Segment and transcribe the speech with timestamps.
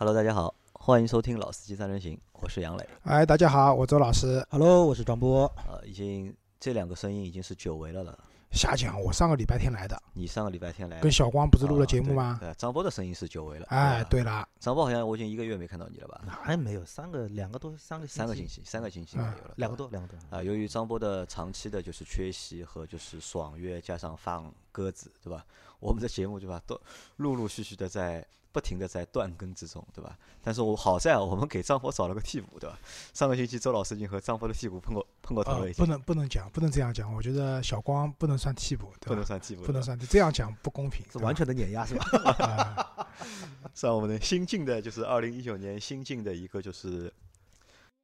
[0.00, 2.88] Hello，大家好，欢迎收听《老司机三人行》，我是杨磊。
[3.02, 4.46] 哎，大家好，我周老师。
[4.48, 5.52] Hello，我是张波。
[5.66, 8.16] 呃，已经这两个声音已经是久违了了。
[8.52, 12.38] 瞎讲，我上个礼拜天来的，你上个礼拜天来，跟小光不是录了节目吗？
[12.38, 13.66] 啊对，对张波的声音是久违了。
[13.70, 16.20] 哎，对了，张波好像我已经一个月没看到你了吧？
[16.44, 19.54] 还没有三个两个多三个星三个星期，三个星期嗯没有了。
[19.56, 25.44] 两个多两个多啊，由于张波的长期的就是缺席和就是爽约，加上放鸽子，对吧？
[25.80, 26.80] 我们的节目对吧，都
[27.16, 28.24] 陆陆续续的在
[28.58, 30.18] 不停的在断更之中，对吧？
[30.42, 32.76] 但是我好在啊，我们给张波找了个替补，对吧？
[33.14, 37.14] 上个星期周老师已经和张波的替补碰过碰过头了，已，经呃不能不能讲，不能这样讲。
[37.14, 39.24] 我觉得小光不能算替补，对不能？
[39.24, 41.06] 算替补，不能算，这样讲不公平。
[41.12, 43.06] 是完全的碾压是吧？
[43.74, 47.12] 算我们的新进的，就是二零一九年新进的一个就是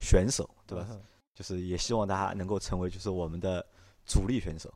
[0.01, 0.87] 选手，对吧？
[0.91, 1.01] 嗯
[1.35, 3.67] 就是也希望大家能够成为就是我们的
[4.07, 4.73] 主力选手。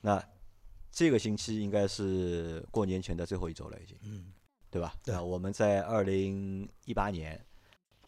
[0.00, 0.22] 那
[0.92, 4.26] 这个星期应该是过年前的最后一周了，已经，嗯，
[4.70, 4.94] 对吧？
[5.02, 7.38] 对啊我们在二零一八年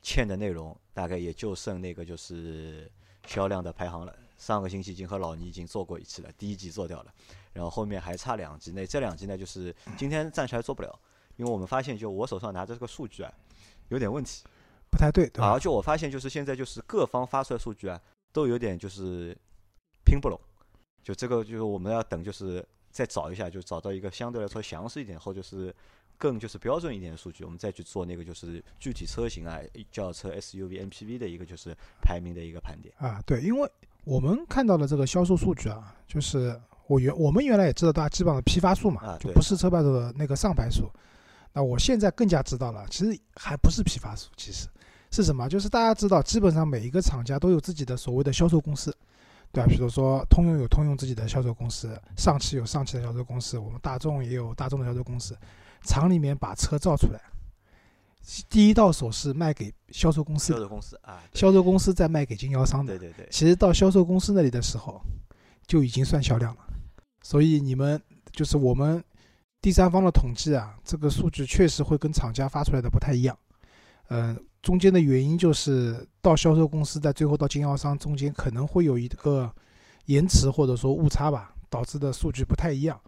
[0.00, 2.90] 欠的内容大概也就剩那个就是
[3.26, 4.16] 销量的排行了。
[4.38, 7.14] 上个星期已经和老倪已经做过一次了，第一集做掉了，
[7.52, 8.72] 然后后面还差两集。
[8.72, 10.98] 那这两集呢，就是今天暂时还做不了，
[11.36, 13.32] 因为我们发现就我手上拿着这个数据啊，
[13.88, 14.42] 有点问题。
[14.90, 15.60] 不太对，对吧而？
[15.60, 18.00] 且我发现就是现在就是各方发出来数据啊，
[18.32, 19.32] 都有点就是
[20.04, 20.36] 拼不拢，
[21.04, 25.72] 就这个就是我们要等就是再找一下，就找到一个相对来说详细一点或者是
[26.22, 29.58] 更就是标准一点的数据，我们再去做那个就是具体车型啊、
[29.90, 32.94] 轿车、SUV、MPV 的一个就是排名的一个盘点。
[32.96, 33.68] 啊，对，因为
[34.04, 36.56] 我们看到的这个销售数据啊，就是
[36.86, 40.88] 我原我们原来也知道，大家基本上的批发数嘛，啊就不是车牌数的那个上牌数。
[41.52, 44.68] 那我现在更加知道了，其实还不是批发数，其实
[45.10, 45.48] 是什么？
[45.48, 48.96] 就是大家知道，基本上每一个厂家都有自己的所谓的销售公司，
[49.50, 49.66] 对吧？
[49.68, 55.36] 比如说通用有通用自己的销售公司，上汽有上汽的销售公司，我们大众也有大众的销售公司。
[55.84, 57.20] 厂里面把车造出来，
[58.48, 63.08] 第一到手是卖给销售公司的，销售公司啊，销售公司再卖给经销商的对。
[63.10, 65.00] 对对，其实到销售公司那里的时候，
[65.66, 66.62] 就已经算销量了。
[67.22, 68.00] 所以你们
[68.32, 69.02] 就是我们
[69.60, 73.36] 第三方的统计啊，这个数据确实会跟厂家发出来的不太一样。
[74.08, 79.50] 嗯、中间的原因就是到销售公司，在最后到经销商中间可能会有一个
[80.06, 83.00] 延迟或者说误差吧，导致的数据不太一样。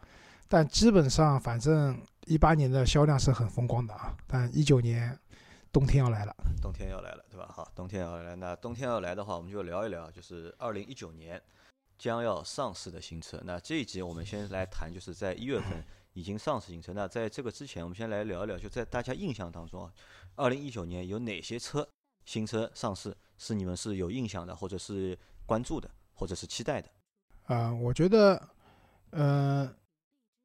[0.48, 5.18] 但基本上，反正一八年的销量是很风光的啊，但一九年
[5.72, 6.34] 冬天要来了。
[6.62, 7.50] 冬天要来了，对吧？
[7.52, 11.40] 好，冬天要来，那冬天要来的话，我们就聊一聊，就是二零一九年
[11.98, 13.40] 将要上市的新车。
[13.44, 16.92] 那这一集我们先来谈，就是在一月份 已经上市新车。
[16.92, 19.92] 那在这个之前，我们先来聊一聊，就在大家印象当中啊，
[20.36, 21.86] 二零一九年有哪些车
[22.24, 26.88] 新车上市是你们是有印象的，或者是关注的，或者是期待的？
[27.44, 28.48] 啊、我觉得，
[29.10, 29.70] 呃，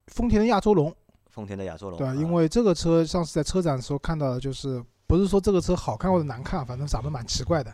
[0.08, 0.94] 丰田的亚洲龙，
[1.30, 2.08] 丰田的亚洲龙，对？
[2.08, 7.74] 啊因为这个车上次在车展的时候看到的，就是不是说这个车好看或者难看，反正长得蛮奇怪的，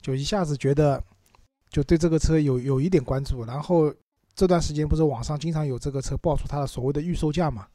[0.00, 1.02] 就一下子觉得
[1.70, 3.44] 就对这个车有有一点关注。
[3.44, 3.92] 然后
[4.34, 7.66] 这段时间不是网上经常有这个车爆出它的所谓的预售价嘛，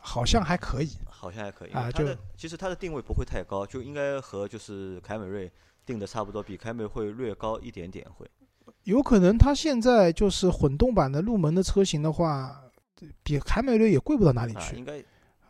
[0.00, 0.90] 好像还可以。
[1.08, 1.70] 好像还可以。
[1.70, 2.04] 啊就
[2.36, 5.50] 其实它的定位不会太高，就应该和就是凯美瑞
[5.84, 8.26] 定的差不多，比凯美会略高一点点会。
[8.84, 12.62] 有可能它现在就是混动版的入门的车型的话，
[13.22, 14.98] 比凯美瑞也贵不到哪里啊，去应该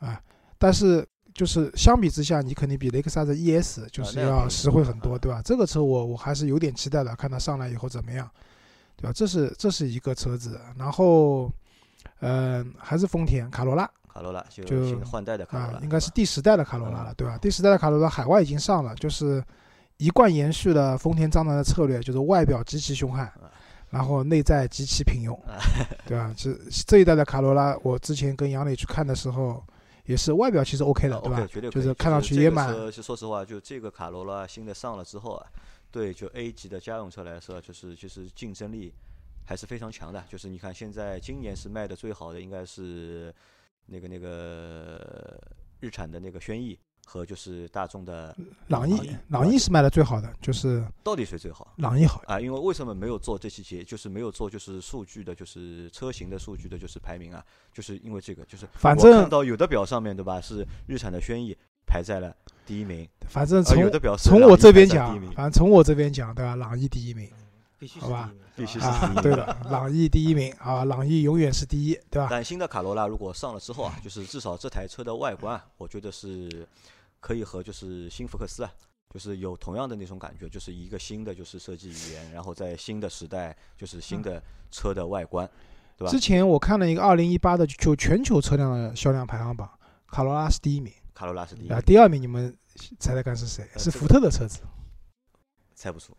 [0.00, 0.20] 啊。
[0.58, 5.42] 但是就是相比之下，你肯定比雷克萨斯 ES 就是要实惠很多，啊对吧？
[5.44, 8.28] 这个车我我还是有点期待的，看它上来以后怎么样，
[8.96, 9.12] 对吧？
[9.12, 11.52] 这是这是一个车子，然后，
[12.20, 17.36] 嗯、还是丰田卡罗拉卡罗拉就换代的卡罗拉，，啊应该是第十代的卡罗拉了，嗯对吧？
[17.36, 19.44] 第十代的卡罗拉海外已经上了，就是
[19.98, 23.52] 一贯延续了丰田章男的策略，就是外表极其凶悍啊，
[23.96, 25.56] 然后内在极其平庸啊，
[26.06, 26.34] 对吧？
[26.36, 26.52] 这
[26.86, 29.64] 这一代的卡罗拉，我之前跟杨磊去看的时候，
[30.04, 35.46] 也是外表其实 OK 的，啊对吧就是看上去也蛮就说实话，就这个卡罗拉新的上了之后啊，
[35.90, 38.92] 对就 A 级的家用车来说，就是就是竞争力
[39.46, 40.22] 还是非常强的。
[40.28, 43.34] 就是你看现在今年是卖的最好的，应该是
[43.86, 45.40] 那个那个
[45.80, 46.78] 日产的那个轩逸
[47.09, 48.37] 和就是大众的
[48.67, 51.73] 朗逸朗逸，是卖的最好的，就是到底谁最好？
[51.76, 52.20] 朗逸好。
[52.26, 57.43] 啊，因为为什么没有做这期节，就是没有做就是数据的，就是车型的数据的，就是排名啊，
[57.73, 61.56] 就是因为这个，就是反正看到有的表上面对吧，是日产的轩逸
[61.87, 62.35] 排在了
[62.67, 66.56] 第一名，啊反正从有的表是从我这边讲反正从我这边讲，对吧？
[66.56, 67.31] 朗逸第一名
[67.79, 72.26] 必须好吧是第一名必须是吧啊，对的，朗逸第一名啊，朗逸永远是第一，对吧？
[72.31, 76.67] 但新的卡罗拉如果上了之后啊，就是至少这台车的外观啊，我觉得是
[77.26, 78.73] 可以和就是新福克斯啊，
[79.12, 84.40] 就是有同样的那种感觉，就是一个新的就是设计语言，然后在新的时代就是新的
[84.70, 85.44] 车的外观，
[85.96, 89.69] 对吧之前我看了一个二零一八的就全球车辆的销量排行榜，
[90.06, 92.56] 卡罗拉是第一名，卡罗拉是第一啊，第二名你们
[93.00, 93.69] 猜猜看是谁？
[93.76, 94.61] 是福特的车子
[95.75, 96.17] 猜不出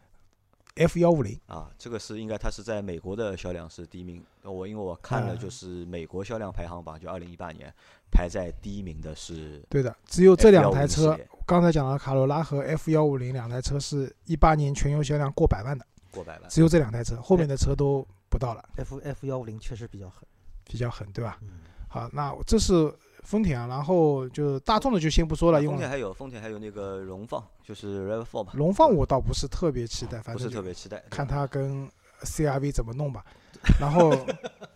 [0.75, 1.39] F 幺五零。
[1.45, 1.71] 啊。
[1.77, 4.21] 这个是应该它是在美国的销量是第一名。
[4.41, 7.73] 呃我因为我看了啊就是美国销量排行榜，就二零一八年
[8.11, 16.49] 排在第一名的是对的，只有这两台车，刚才讲的卡罗拉和 F 幺五零两台车是一八年全球销量过百万的，过百万。
[16.49, 20.23] 只有这两台车，后面的车都不到了，F F 幺五零确实比较狠。
[20.69, 21.37] 比较狠，对吧？
[21.43, 22.93] 嗯，好，那这是
[23.23, 31.01] 丰田啊，然后就大众的就先不说了，因为丰田还有丰田还有那个荣放，就是 RAV4 吧，荣放我倒不是特别期待，反不是正就特别期待。
[31.09, 31.89] 看它跟
[32.23, 33.23] CRV 怎么弄吧。
[33.79, 34.11] 然后，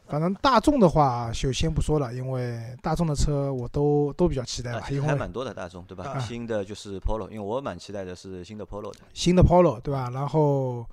[0.08, 6.04] 反正大众的话就先不说了，因为大众的车我都都比较期待啊，吧，还蛮多的大众对吧？
[6.10, 10.10] 啊新的就是 Polo，因为我蛮期待的是新的 Polo 的，新的 Polo 对吧？
[10.12, 10.86] 然后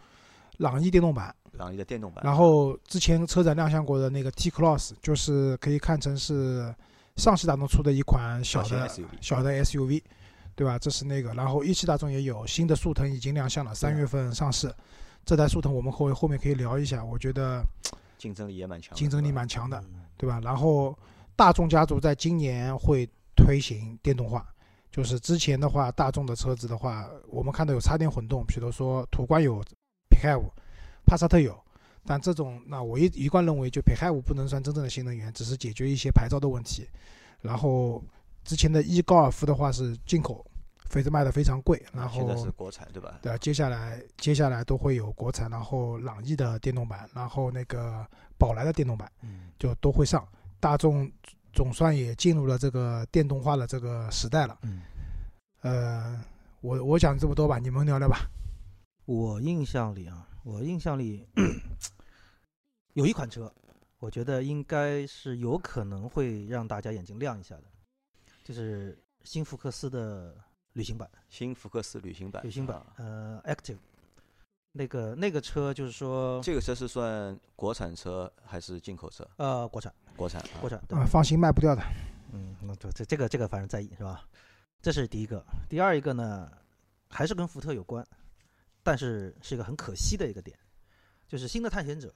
[0.59, 2.23] 朗逸电动版，朗逸的电动版。
[2.23, 6.73] 然后之前车展亮相过的那个 T Cross，就是可以看成是
[7.17, 10.03] 上汽大众出的一款小的 SUV 小的 SUV，
[10.55, 10.79] 对吧？
[10.79, 14.73] 这是那个，然后一汽大众也有新的速腾已经亮相了，三月份上市。
[15.28, 17.62] 这台速腾我们后后面可以聊一下，我觉得
[18.16, 20.40] 竞争力也蛮强，竞争力蛮强的，嗯对吧？
[20.42, 20.98] 然后
[21.36, 24.48] 大众家族在今年会推行电动化，
[24.90, 29.62] 就是之前的话，大众的车子的话，我们看到有插电混动，比如说途观有
[30.08, 30.44] PHEV，
[31.04, 31.54] 帕萨特有，
[32.06, 36.88] 但这种那我一一贯认为，就 PHEV 不能算真正的新能源，只是解决一些牌照的问题。
[37.42, 38.02] 然后
[38.44, 40.42] 之前的 e 高尔夫的话是进口，
[40.88, 43.19] 非常卖的非常贵，然后现在是国产对吧？
[43.23, 48.06] 对啊，接下来接下来都会有国产，然后朗逸的电动版，然后那个
[48.38, 49.11] 宝来的电动版。
[49.23, 50.26] 嗯，就都会上。
[50.61, 51.11] 大众
[51.52, 54.58] 总算也进入了这个电动化的这个时代了。
[54.62, 54.82] 嗯，
[55.61, 56.25] 呃，
[56.61, 58.29] 我我讲这么多吧，你们聊聊吧。
[59.05, 61.26] 我印象里啊，我印象里
[62.94, 63.52] 有一款车，
[63.99, 67.64] 我觉得应该是有可能会让大家眼睛亮一下的，
[68.43, 70.35] 就是新福克斯的
[70.78, 71.10] 旅行版。
[71.28, 73.78] 新福克斯旅行版，旅行版啊，呃，Active，
[74.70, 79.28] 那个那个车就是说，这个车是算国产车还是进口车？
[79.38, 81.82] 呃，国产，国产啊国产，对啊，放心，卖不掉的。
[82.32, 84.25] 嗯，那这这这个这个反正在意是吧？
[84.80, 85.44] 这是第一个。
[85.69, 86.48] 第二一个呢，
[87.10, 88.06] 还是跟福特有关，
[88.84, 90.56] 但是是一个很可惜的一个点，
[91.26, 92.14] 就是新的探险者，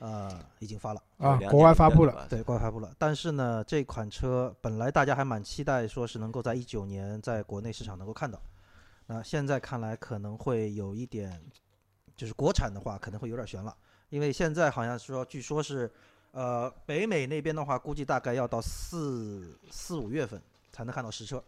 [0.00, 0.30] 呃，
[0.60, 2.90] 已经发了，啊国外发布了对，国外发布了。
[2.98, 8.40] 但是呢，这款车本来大家还蛮期待，说是能够在一九年在国内市场能够看到。
[9.04, 11.38] 那现在看来可能会有一点，
[12.16, 13.76] 就是国产的话可能会有点悬了，
[14.08, 15.92] 因为现在好像说，据说是，
[16.30, 20.40] 呃，北美那边的话，估计大概要到四四五月份
[20.72, 21.44] 才能看到实车，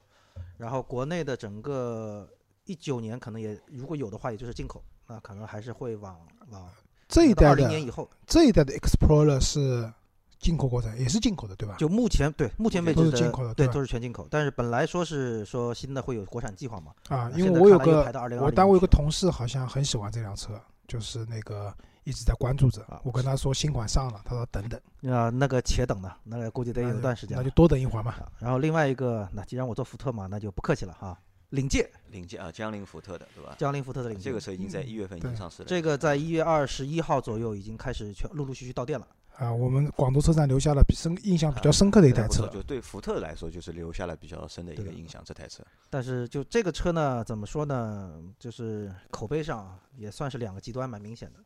[0.59, 2.29] 然后国内的整个
[2.67, 6.21] 一九年可能也如果有的话，也就是进口，那可能还是会往
[6.51, 6.69] 往二
[7.12, 9.93] 这一代的零年以后，这一代的 Explorer 是
[10.38, 11.76] 进口国产，也是进口的，对吧？
[11.79, 21.70] 就目前对目前为都是进口的对都是全进口，但是本来说是说新的会有国产计划嘛，啊，因为我有个排到2020我单位有个同事好像很喜欢这辆车，就是那个
[22.05, 22.99] 一直在关注着啊。
[23.05, 24.81] 我跟他说新款上了，他说等等，
[25.15, 28.12] 啊、那个且等呢，那个估计得有一段时间了那就多等一会儿嘛。
[28.12, 31.19] 啊然后另外一个，那既然我做福特嘛，那就不客气了哈。
[31.53, 33.55] 领界，领界啊，江铃福特的对吧？
[33.59, 35.69] 江铃福特的领界，这个车已经在一月份已经上市了。
[35.69, 39.07] 这个在一月二十一号左右已经开始全陆陆续续到店了。
[39.37, 45.23] 啊，我们广州车展留下了比深印象比较深刻的一台车就对福特来说，就是留下了比较深的一个印象。
[45.25, 48.23] 这台车但是就这个车呢，怎么说呢？
[48.39, 51.39] 就是口碑上啊也算是两个极端，蛮明显的。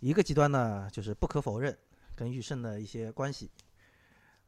[0.00, 1.76] 一个极端呢，就是不可否认
[2.14, 3.50] 跟驭胜的一些关系。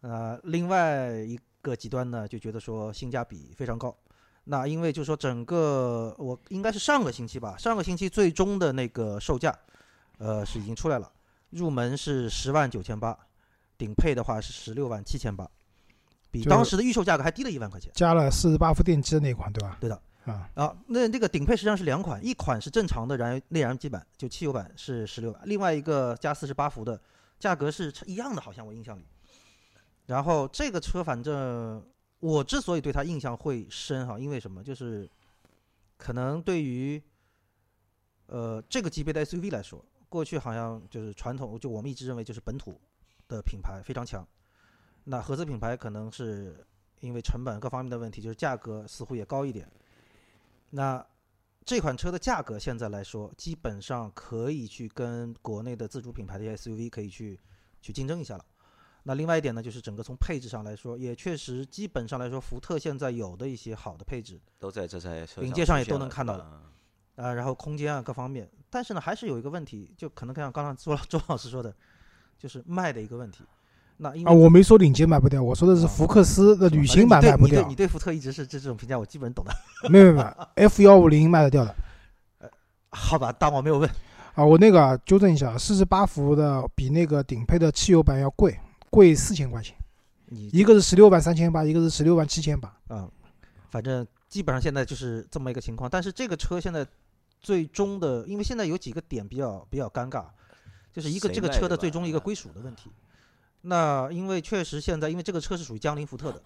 [0.00, 3.96] 呃，另外一个极端呢，就觉得说性价比非常高。
[4.48, 9.56] 那因为就是说整个我应该是上个星期吧，上个星期最终的那个售价，
[10.18, 11.10] 呃是已经出来了，
[11.50, 13.18] 入门是十万九千八，
[13.76, 15.48] 顶配的话是十六万七千八，
[16.30, 17.90] 比当时的预售价格还低了一万块钱。
[17.94, 19.76] 加了四十八伏电机的那款，对吧？
[19.80, 20.00] 对的。
[20.26, 27.00] 啊，啊，那这个顶配实际上是两款，一款是正常的燃油内燃机版，就汽油版是十六万，另外一个加四十八伏的，
[27.38, 29.04] 价格是一样的，好像我印象里。
[30.06, 31.80] 然后这个车反正
[32.26, 34.60] 我之所以对它印象会深哈，因为什么？
[34.64, 35.08] 就是
[35.96, 37.00] 可能对于
[38.26, 42.80] 呃这个级别的 SUV 来说，过去好像就是传统，就我们一直认为就是本土
[43.28, 44.26] 的品牌非常强，
[45.04, 46.66] 那合资品牌可能是
[46.98, 49.70] 因为成本各方面的问题，就是价格似乎也高一点。
[50.70, 51.06] 那
[51.64, 57.38] 这款车的价格现在来说，基本上可以去跟国内的自主品牌的 SUV 可以去
[57.80, 58.44] 去竞争一下了。
[59.08, 66.60] 那另外一点呢，就是整个从配置上来说，也确实基本上来说，福特现在有的一些好的配置，都在这台车领界上也都能看到对吧
[67.14, 71.72] 啊、然后空间啊各方面，但是呢，还是有一个问题，就可能像刚刚周老 周老师说的，
[72.36, 73.44] 就是卖的一个问题。
[73.44, 73.54] 啊，
[73.98, 77.74] 那因为我没说领界卖不掉，我说的是啊福克斯的旅行版卖不掉你对你。
[77.76, 79.52] 对福特一直是这这种评价，我基本懂的。
[79.88, 81.74] 没有没有没 有，F 幺五零卖得掉的
[82.90, 83.88] 好吧，当我没有问。
[84.34, 84.44] 啊。
[84.44, 88.58] 我那个啊纠正一下，四十八伏的比那个顶配的汽油版要贵，
[88.96, 89.76] 贵四千块钱。
[90.28, 92.74] 你一个是十六万三千八，一个是十六万七千八。
[92.88, 93.06] 啊、
[93.70, 95.90] 反正基本上现在就是这么一个情况。
[95.90, 96.86] 但是这个车现在
[97.38, 100.24] 最终的，因为现在有几个点比较比较尴尬，
[100.94, 102.90] 就是一个这个车的最终一个归属的问题。
[103.68, 106.40] 那因为确实现在，因为这个车是属于江铃福特的，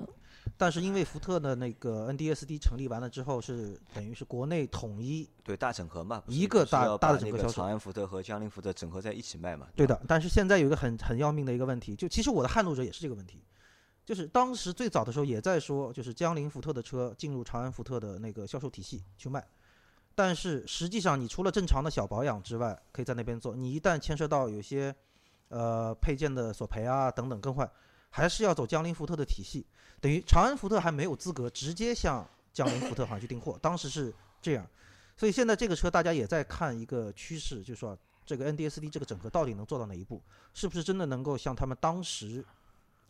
[0.56, 9.66] 但是因为福特的那个 NDSD 成立完了之后，是等于是国内统一对大整合嘛，一个大大的整合销售长安福特和江铃福特整合在一起卖嘛。
[9.76, 13.44] 对的，但是现在有一个很很要命的一个问题，就其实我的撼路者也是这个问题，
[14.06, 19.46] 就是当时最早的时候也在说，就是江铃福特的车进入长安福特的那个销售体系去卖，
[20.14, 24.94] 但是实际上你除了正常的小保养之外，可以在那边做，你一旦牵涉到有些
[25.50, 27.70] 呃配件的索赔啊等等更换，
[28.08, 29.64] 还是要走江铃福特的体系，
[30.00, 34.66] 等于长安福特还没有资格直接向江铃福特好像去订货，当时是这样，
[35.16, 40.22] 所以现在这个车大家也在看一个趋势，就是说这个 NDSD 这个整合到底能做到哪一步，
[40.54, 42.44] 是不是真的能够像他们当时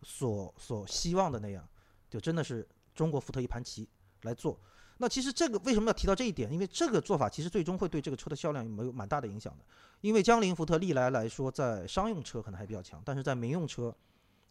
[0.02, 1.66] 所所希望的那样，
[2.08, 3.88] 就真的是中国福特一盘棋
[4.22, 4.58] 来做。
[5.02, 6.52] 那其实这个为什么要提到这一点？
[6.52, 9.64] 因为这个做法其实最终会对这个车的销量有没有蛮大的影响的。
[10.02, 13.96] 因为江铃福特历来来说，在商用车可能还比较强，但是在民用车，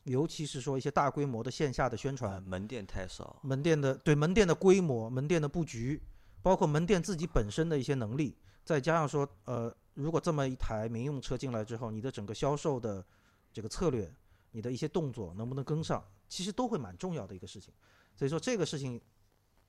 [0.06, 6.02] 尤其是说一些大规模的线下的宣传啊，，门店太少，门店的对门店的规模、门店的布局，
[6.42, 13.06] 包括门店自己本身的一些能力，再加上说，呃，如果这么一台民用车进来之后，你的整个销售的
[13.54, 14.12] 这个策略，
[14.50, 17.72] 你的一些动作能不能跟上，其实都会蛮重要的一个事情。
[18.16, 19.00] 所以说这个事情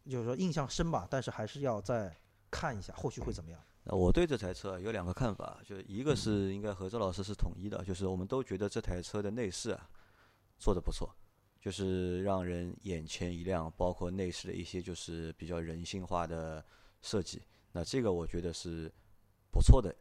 [0.08, 2.16] 就是说印象深吧，但是还是要再
[2.50, 3.60] 看一下后续会怎么样。
[3.84, 9.88] 那我对这台车有两个看法，就是一个是应该和周老师是统一的，就是我们都觉得这台车的内饰啊
[10.58, 11.10] 做的不错，
[11.60, 16.64] 就是让人眼前一亮，包括内饰的一些就是比较人性化的
[17.00, 17.42] 设计，
[17.72, 18.92] 那这个我觉得是
[19.50, 19.94] 不错的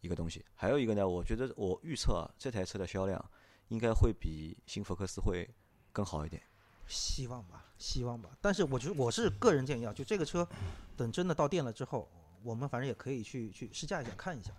[0.00, 0.44] 一个东西。
[0.54, 3.30] 还有一个呢，我觉得我预测啊，这台车的销量
[3.68, 5.48] 应该会比新福克斯会
[5.90, 6.42] 更好一点。
[6.86, 8.30] 希望吧，希望吧。
[8.40, 10.46] 但是我觉得我是个人建议啊，就这个车，
[10.96, 12.08] 等真的到店了之后，
[12.42, 14.52] 我们反正也可以去去试驾一下，看一下。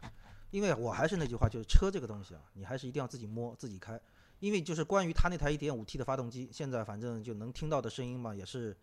[0.52, 4.00] 因为我还是那句话，就是车这个东西啊，你还是一定要自己摸自己开。
[4.40, 8.76] 因为就是关于它那台 1.5T 的发动机，现在反正就能听到的声音嘛，也是，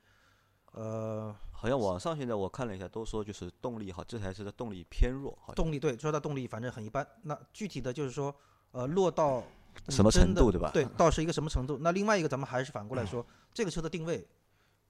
[0.73, 7.07] 呃，好像网上现在我看了一下，都说就是动力好，这台车的动力偏弱，好像动力对，说它动力反正很一般。
[7.23, 8.35] 那具体的就是说，
[8.71, 10.71] 呃，落到你什么程度对吧？
[10.73, 11.79] 对，到是一个什么程度？
[11.81, 14.27] 那另外一个，咱们还是反过来说，这个车的定位，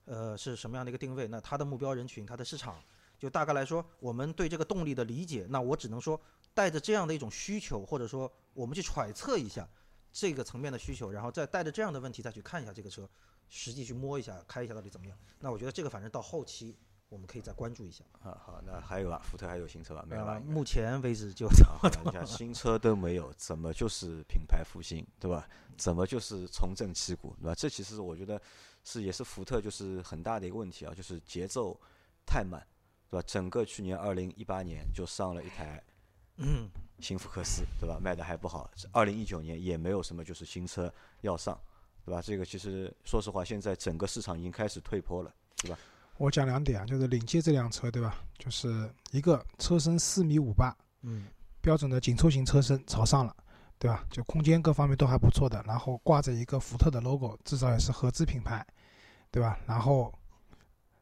[0.04, 1.28] 呃，是什么样的一个定位？
[1.28, 2.76] 那它的目标人群，它的市场，
[3.18, 6.20] 就大概来说，我们对这个动力的理解，那我只能说，
[6.52, 9.68] 带着这样的一种需求，或者说我们去揣测一下
[10.12, 13.08] 这个层面的需求，然后再带着这样的问题再去看一下这个车，
[13.48, 15.16] 实际去摸一下、开一下到底怎么样。
[15.38, 16.76] 那我觉得这个反正到后期
[17.10, 18.04] 我们可以再关注一下。
[18.22, 19.20] 啊，好，那还有啊？
[19.22, 20.04] 福特还有新车吧？
[20.08, 20.40] 没有？
[20.40, 25.46] 目前为止就啊， 你看新车都没有，怎么就是品牌复兴，对吧？
[25.76, 27.54] 怎么就是重振旗鼓，对吧？
[27.54, 28.40] 这其实我觉得
[28.84, 31.78] 是也是福特就是很大的一个问题啊，就是节奏
[32.24, 32.64] 太慢，
[33.10, 33.24] 对吧？
[33.26, 35.82] 整个去年二零一八年就上了一台
[36.36, 37.98] 嗯，新福克斯，对吧？
[38.00, 41.60] 卖的还不好，二零一九年也没有什么就是新车要上，
[42.04, 42.22] 对吧？
[42.22, 45.34] 这个其实说实话，现在整个市场已经开始退坡了，
[46.20, 48.14] 我讲两点啊，就是领界这辆车，对吧？
[48.38, 51.24] 就是一个车身四米五八，嗯，
[51.62, 53.34] 标准的紧凑型车身朝上了，
[53.78, 54.04] 对吧？
[54.10, 58.64] 就空间各方面都还不错的，然后挂着一个福特的 logo，至少也是合资品牌，
[59.30, 59.58] 对吧？
[59.66, 60.12] 然后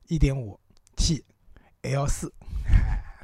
[0.07, 0.57] 一点五
[0.95, 1.25] T
[1.83, 2.33] L 四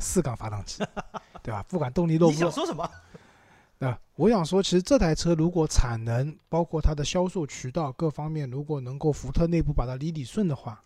[0.01, 0.85] 四缸发动机，
[1.45, 1.65] 对吧？
[1.69, 2.91] 不管动力弱你不弱，想说什么？
[3.79, 4.01] 对吧？
[4.17, 10.83] 我想说，其实这台车如果产能，包括它的销售渠道各方面，如果能够福特内部把它理理顺的话，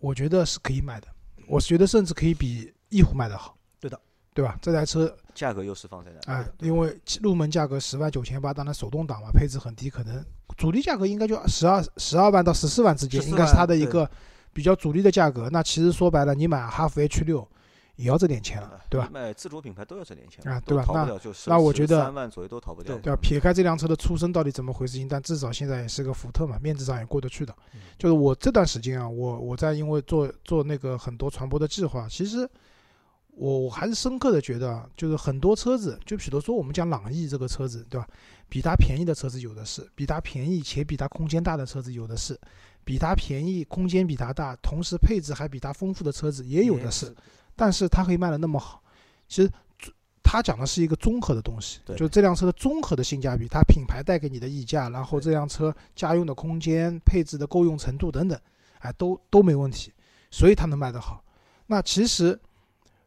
[0.00, 1.08] 我觉得是可以买的。
[1.46, 3.56] 我觉得甚至可以比翼虎卖的好。
[3.80, 3.98] 对的，
[4.34, 4.58] 对吧？
[4.60, 6.34] 这台车价格优势放在哪？
[6.34, 10.24] 啊、因为入门价格十万九千八，当然手动挡嘛，配置很低，可能
[10.56, 14.08] 主力价格应该就十二十二万到十四万之间，应该是它的一个
[14.52, 15.48] 比较主力的价格。
[15.50, 17.48] 那其实说白了，你买哈弗 H 六
[17.98, 19.10] 也要这点钱了啊，对吧？
[19.12, 21.04] 卖自主品牌都要这点钱啊对吧那
[21.46, 22.96] 那我觉得三万左右都逃不掉。
[22.98, 23.18] 对吧？
[23.20, 27.52] 撇开这辆车的出身到底怎么回事情，但至少现在也是个福特嘛，面子上也过得去的。
[27.74, 32.48] 嗯就是我这段时间啊，我我在因为做做那个很多传播的计划，其实
[33.30, 38.06] 我我还是深刻的觉得啊，就是很多车子，就比如说我们讲朗逸这个车子，对吧？
[38.48, 42.38] 比它便宜的车子有的是，比它便宜且比它空间大的车子有的是，
[42.84, 47.12] 比它便宜空间比它大，同时配置还比它丰富的车子也有的是。
[47.58, 48.80] 但是它可以卖的那么好，
[49.26, 49.50] 其实
[50.22, 51.96] 它讲的是一个综合的东西，对。
[51.96, 58.38] 就是这辆车的综合的性价比，它品牌带给你的溢价，然后这辆车家用的空间、配置的够用程度等等，
[58.78, 59.92] 哎，都都没问题，
[60.30, 61.24] 所以它能卖得好。
[61.66, 62.38] 那其实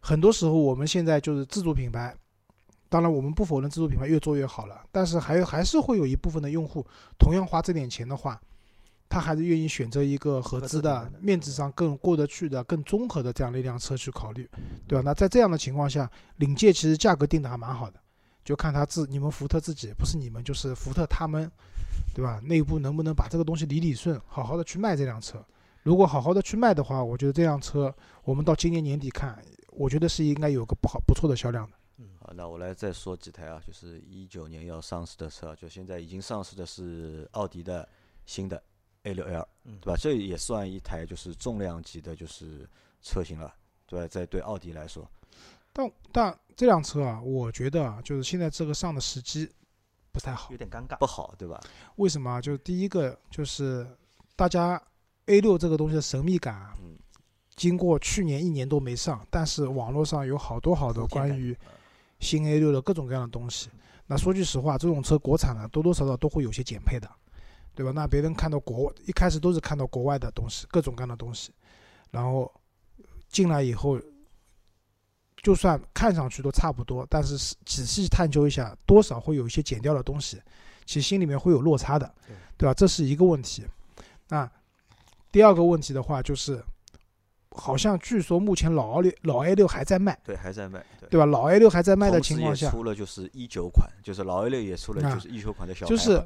[0.02, 2.14] 很多时候我们现在就是自主品牌，
[2.90, 6.86] 当然我们不否认自主品牌越做越好了，但是还有还是会有一部分的用户
[7.18, 8.42] 同样花这点钱的话，
[9.12, 14.50] 他还是愿意选择一个合资的面子上更过得去的、更综合的这样的一辆车去考虑，
[14.88, 15.02] 对吧？
[15.04, 18.00] 那在这样的情况下，领界其实价格定的还蛮好的，
[18.46, 21.52] 就看他自你们福特自己，不是你们就是福特他们，
[22.16, 22.40] 对吧？
[22.46, 25.46] 内部能不能把这个东西理理顺，好好的去卖这辆车？
[25.84, 29.38] 如果好好的去卖的话，我觉得这辆车我们到今年年底看，
[29.72, 31.76] 我觉得是应该有个不好不错的销量的。
[32.20, 37.88] 好，那我来再说几台啊，就是一九年要上市的车啊，就现在已经上市的是奥迪的
[38.26, 38.62] 新的
[39.04, 39.98] A 六 L，嗯对吧？
[40.00, 42.70] 这也算一台就是重量级的，就是
[43.02, 43.54] 车型了，
[43.88, 44.08] 对吧？
[44.08, 45.10] 在对奥迪来说，
[45.74, 49.50] 但但这辆车啊，我觉得啊，就是现在这个上的时机
[50.12, 50.58] 不太好有。
[50.58, 51.06] 点尴尬不。
[51.06, 51.60] 好，对吧？
[51.96, 52.42] 为什么啊？
[52.42, 53.88] 就是第一个就是
[54.36, 54.82] 大家
[55.26, 56.98] A 六这个东西的神秘感啊，嗯，
[57.56, 61.58] 经过去年一年都没上，但是网络上有好多好多关于
[62.20, 63.70] 新 A 六的各种各样的东西。
[64.06, 67.10] 那说句实话，这种车国产的，多多少少都会有些减配的，
[67.74, 67.92] 对吧？
[67.94, 71.52] 那别人看到国一开始都是看到国外的东西，各种各样的东西，
[72.12, 72.52] 然后
[73.30, 74.00] 进来以后，
[75.42, 80.42] 就算看上去都差不多，但是是仔细探究一下，多少会有一些减掉的东西，
[80.86, 82.14] 其实心里面会有落差的
[82.58, 82.74] 对，吧？
[82.74, 83.66] 这是一个问题。
[84.28, 84.50] 那
[85.32, 86.64] 第二个问题的话，就是
[87.52, 91.10] 好像据说目前老 A 六老 A 六还在卖，对，还在卖，对。
[91.10, 91.26] 对吧？
[91.26, 96.22] 老 A 六还在卖的情况下，出了就是一九款，就是老 A 六也出了啊就是一九款的小就是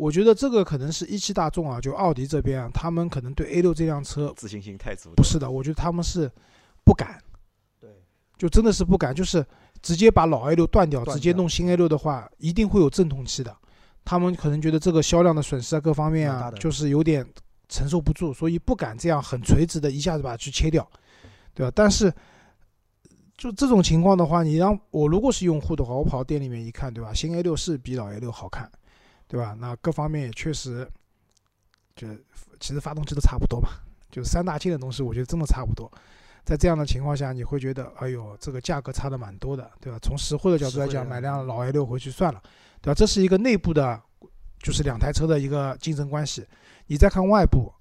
[0.00, 6.30] 我觉得这个可能是一汽大众啊，就奥迪这边啊，他们可能对 A 六这辆车自信心太足，不是的，我觉得他们是
[6.84, 7.22] 不敢，
[7.78, 7.90] 对，
[8.38, 9.44] 就真的是不敢，就是
[9.82, 13.54] 直接把老 A 六断掉，直接弄新 A 六的话，一定会有阵痛期的。
[14.02, 17.26] 他们可能觉得这个销量的损失啊，各方面啊就是有点
[17.68, 20.88] 承受不住，所以不敢这样很垂直的一下子把它去切掉，
[21.52, 21.70] 对吧？
[21.76, 22.10] 但是
[23.36, 27.12] 就这种情况的话，你让我如果是用户的话，我跑到店里面一看，对吧？
[27.12, 28.70] 新 A 六是比老 A 六好看，
[29.30, 29.56] 对吧？
[29.60, 30.84] 那各方面也确实，
[31.94, 32.08] 就
[32.58, 33.68] 其实发动机都差不多嘛，
[34.10, 35.88] 就三大件的东西，我觉得真的差不多。
[36.44, 40.00] 在这样的情况下，你会觉得，哎呦，这个价格差的蛮多的，对吧？
[40.02, 42.42] 从实惠的角度来讲，买辆老 A 六回去算了，
[42.82, 42.94] 对吧？
[42.94, 44.02] 这是一个内部的，
[44.58, 46.44] 就是两台车的一个竞争关系。
[46.86, 47.72] 你再看外部，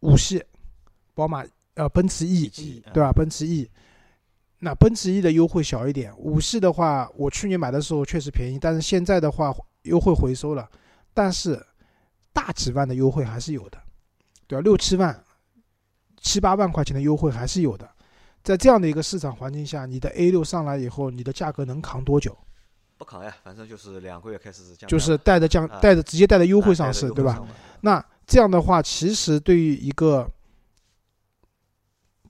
[0.00, 0.42] 五系、
[1.12, 3.12] 宝马、呃奔驰 E，E 对吧？
[3.12, 3.68] 奔驰 E，
[4.60, 10.68] 那奔驰 E 的优惠小一点，五系的话，我去年买的时候确实便宜，但是现在的话优惠回收了，
[11.14, 11.64] 但是
[12.32, 13.78] 大几万的优惠还是有的，
[14.46, 14.62] 对吧？
[14.62, 15.24] 六七万、
[16.20, 17.88] 七八万块钱的优惠还是有的。
[18.42, 22.36] 在这样的一个市场环境下，你的 A 六上来以后，你的价格能扛多久？
[22.98, 27.42] 不扛呀，反正就是两个月开始是降，就是带着降啊，带着直接带着优惠上市，对吧？
[27.80, 30.30] 那这样的话，其实对于一个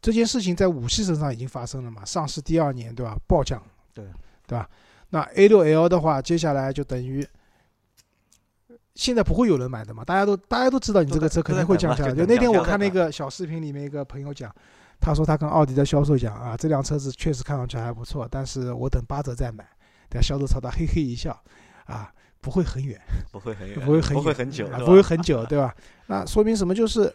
[0.01, 3.17] 这件事情在五系身上已经发生了嘛，上市第二年，对吧？
[3.27, 3.63] 暴降，
[3.93, 4.05] 对
[4.47, 4.69] 对吧？
[5.11, 7.27] 那 A 六 L 的话，接下来就等于
[8.95, 12.15] 现在不会有人买的嘛，大家都大家都知道你这个车肯定会降价的。
[12.15, 14.55] 就那天我看那个小视频里面一个朋友讲，
[15.01, 19.67] 他说他跟奥迪的销售讲啊，这辆车子确实看上去还不错，但是我等八折再买。
[20.09, 21.37] 对吧，销售朝他嘿嘿一笑，
[21.87, 23.01] 啊，不会很远。
[23.33, 25.75] 不会很远，不会很远不会很久，不会吧很久，对吧？
[26.07, 26.73] 那说明什么？
[26.73, 27.13] 就是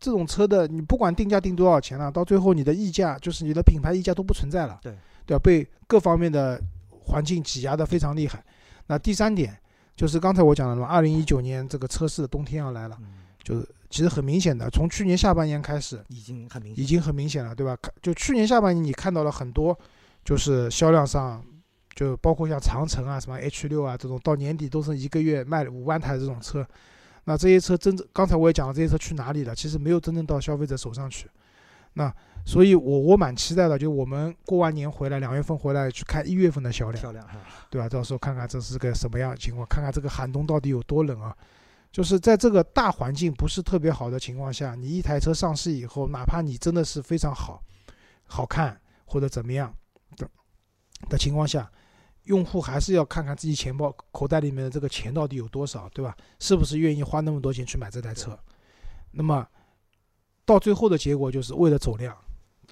[0.00, 5.40] 这种车的，你不管定价定多少钱了，到最后你的溢价，就是你的品牌溢价都不存在了，对对吧？
[5.44, 8.42] 被各方面的环境挤压的非常厉害。
[8.86, 9.54] 那第三点
[9.98, 17.76] 就是刚才我讲的嘛，二零一九年这个车市的冬天要来了，嗯，就是其实很明显的，从去年下半年开始，已经很明显，已经很明显了，对吧？
[17.82, 19.76] 看就去年下半年你看到了很多，
[20.24, 21.44] 就是销量上，
[21.96, 26.64] 就包括像长城啊、什么 H 六啊这种，到年底都是一个月卖五万台这种车。
[27.24, 29.52] 那这些车真正，刚才我也讲了，这些车去哪里了？
[29.52, 31.28] 其实没有真正到消费者手上去。
[31.94, 32.14] 那
[32.48, 37.02] 所以我，我蛮期待的，就我们过完年回来，两月份回来去看一月份的销量。
[37.02, 37.34] 销量哈，
[37.68, 37.86] 对吧？
[37.86, 41.36] 到时候看看这是个什么样的情况，看看这个寒冬到底有多冷啊！
[41.92, 47.62] 就是在这个大环境不是特别好的情况下，你一台车上市以后，哪怕你真的是非常好、
[48.24, 49.70] 好看或者怎么样
[50.16, 50.26] 的
[51.10, 51.70] 的情况下，
[52.24, 56.16] 用户还是要看看自己钱包口袋里面的这个钱到底有多少，对吧？
[56.38, 58.38] 是不是愿意花那么多钱去买这台车？
[59.10, 59.46] 那么
[60.46, 62.16] 到最后的结果就是为了走量，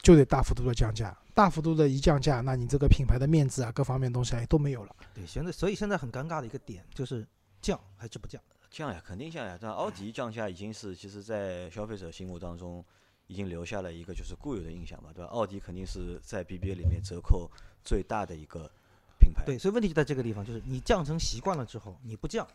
[0.03, 1.17] 就得大幅度的降价。
[1.35, 4.97] 大幅度的一降价，那你这个品牌的面子啊，各方面东西啊都没有了。
[5.15, 7.27] 对，现在所以现在很尴尬的一个点就是
[7.61, 8.41] 降还是不降？
[8.71, 9.59] 降呀，肯定降呀。
[9.61, 12.85] 但奥迪降价已经是，其实，在消费者心目当中，
[13.27, 15.31] 已经留下了一个就是固有的印象嘛，对吧？
[15.31, 17.51] 奥迪肯定是在 BBA 里面折扣
[17.85, 18.71] 最大的一个
[19.19, 19.45] 品牌。
[19.45, 22.47] 对，所以问题就在这个地方，就是你降成习惯了之后，你不降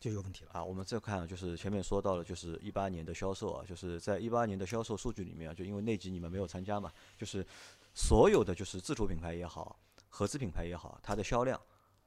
[0.00, 0.50] 就有问题了。
[0.52, 7.46] 啊，我们再看，就是前面说到了，就是一八年的销售啊，就是在一八年的销售数据里面啊，就因为那集你们没有参加嘛，就是
[7.94, 11.60] 所有的就是自主品牌也好，合资品牌也好，它的销量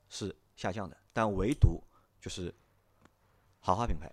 [0.10, 1.82] 是下降的，但唯独
[2.20, 2.54] 就是
[3.60, 4.12] 豪华品牌，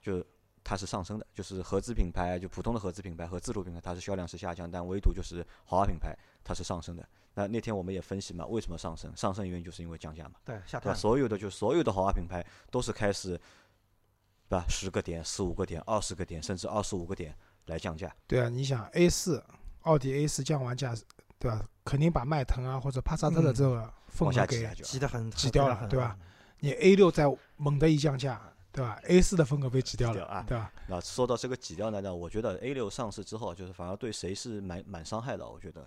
[0.00, 0.24] 就
[0.62, 7.08] 它是上升的，就是合资品牌就普通的合资品牌和自主品牌，它是销量是下降，但唯独就是豪华品牌它是上升的。
[7.34, 9.10] 那那天我们也分析嘛，为什么上升？
[9.16, 10.32] 上升原因就是因为降价嘛。
[10.44, 10.78] 对，下？
[10.78, 10.94] 探。
[10.94, 13.30] 所有的就所有的豪华品牌都是开始，
[14.48, 14.64] 对吧？
[14.68, 17.34] 十个点、十五个点、二十个点，甚至二十五个点
[17.66, 18.14] 来降价。
[18.26, 19.42] 对啊，你想 A 四，
[19.82, 20.94] 奥迪 A 四降完价，
[21.38, 21.64] 对吧？
[21.84, 26.16] 肯定把迈腾啊或者帕萨特的嗯这个份往额给下挤挤得很挤掉了对吧？
[26.60, 27.24] 你 A 六再
[27.56, 28.40] 猛的一降价，
[28.70, 30.72] 对吧？A 四的风格被挤掉了，掉啊对吧？
[30.86, 35.48] 那说到这个挤掉呢，那我觉得 A 六上市之后，就是反而对谁是蛮蛮伤害的。
[35.48, 35.84] 我觉得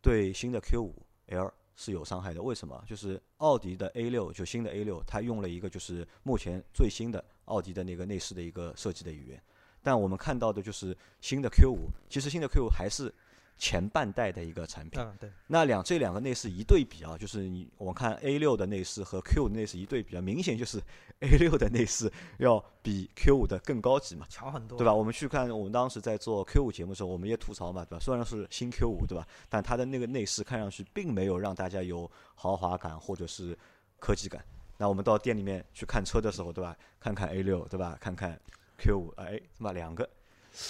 [0.00, 0.94] 对新的 Q 五
[1.26, 2.42] L 是有伤害的。
[2.42, 2.82] 为什么？
[2.86, 9.42] 就是奥迪的 A 六，就新的 A 六，它用了一个就是目前最新的奥迪的那个内饰的一个设计的语言。
[9.82, 13.12] 但我们看到的就是新的 Q 五，其实新的 Q 五还是
[13.58, 15.00] 前半代的一个产品。
[15.00, 20.80] 嗯，对，那两这两个内饰一对比啊，就是你我看 A 六的内饰和 Q 五的内饰一对比啊，明显就是
[21.20, 24.92] A 六的内饰要比 Q 五的更高级嘛，强很多，对吧？？
[24.92, 27.98] 我们去看我们当时在做 Q 五节目的时候，我们也吐槽嘛，对吧？
[27.98, 29.26] 虽然是新 Q 五，对吧？
[29.48, 33.56] 但它的那个内饰看上去并没有让大家有豪华感或者是
[33.98, 34.44] 科技感。
[34.78, 36.76] 那我们到店里面去看车的时候，对吧？
[37.00, 37.96] 看看 A 六，对吧？
[37.98, 38.38] 看看
[38.76, 40.06] Q 五，哎，他妈两个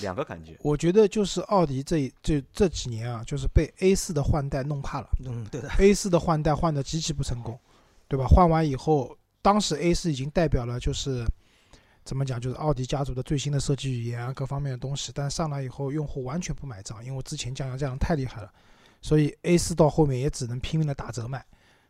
[0.01, 0.57] 两个感觉。
[0.63, 5.09] 我觉得就是奥迪这这这几年啊，就是被 A 四的换代弄怕了。
[5.25, 7.59] 嗯，对的，A 四的换代换的极其不成功，
[8.09, 8.27] 对吧？
[8.27, 11.25] 换完以后，当时 A 四已经代表了就是
[12.05, 15.13] 怎么讲，就是奥迪家族的最新的设计语言啊，各方面的东西。
[15.15, 18.51] 但上来以后，用户完全不买账，因为之前降价降的太厉害了，
[19.03, 21.45] 所以 A 四到后面也只能拼命的打折卖，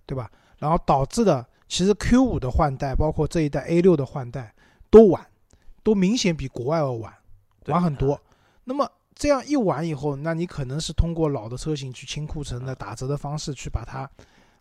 [0.06, 0.30] 对吧？
[0.59, 4.54] 然后导致的其实 Q 五的换代，包括这一代 A 六的换代
[4.88, 5.26] 都晚，
[5.82, 7.12] 都明显比国外要晚，
[7.66, 8.18] 对晚很多。
[8.64, 14.09] 那么这样一玩以后，那你可能是通过老的车型去清库存的打折的方式去把它，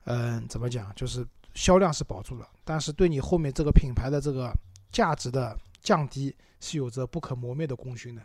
[0.06, 4.52] 嗯、怎么讲，就是销量是保住了，但是对你后面这个品牌的这个
[4.92, 8.22] 价值的降低是有着不可磨灭的功勋的，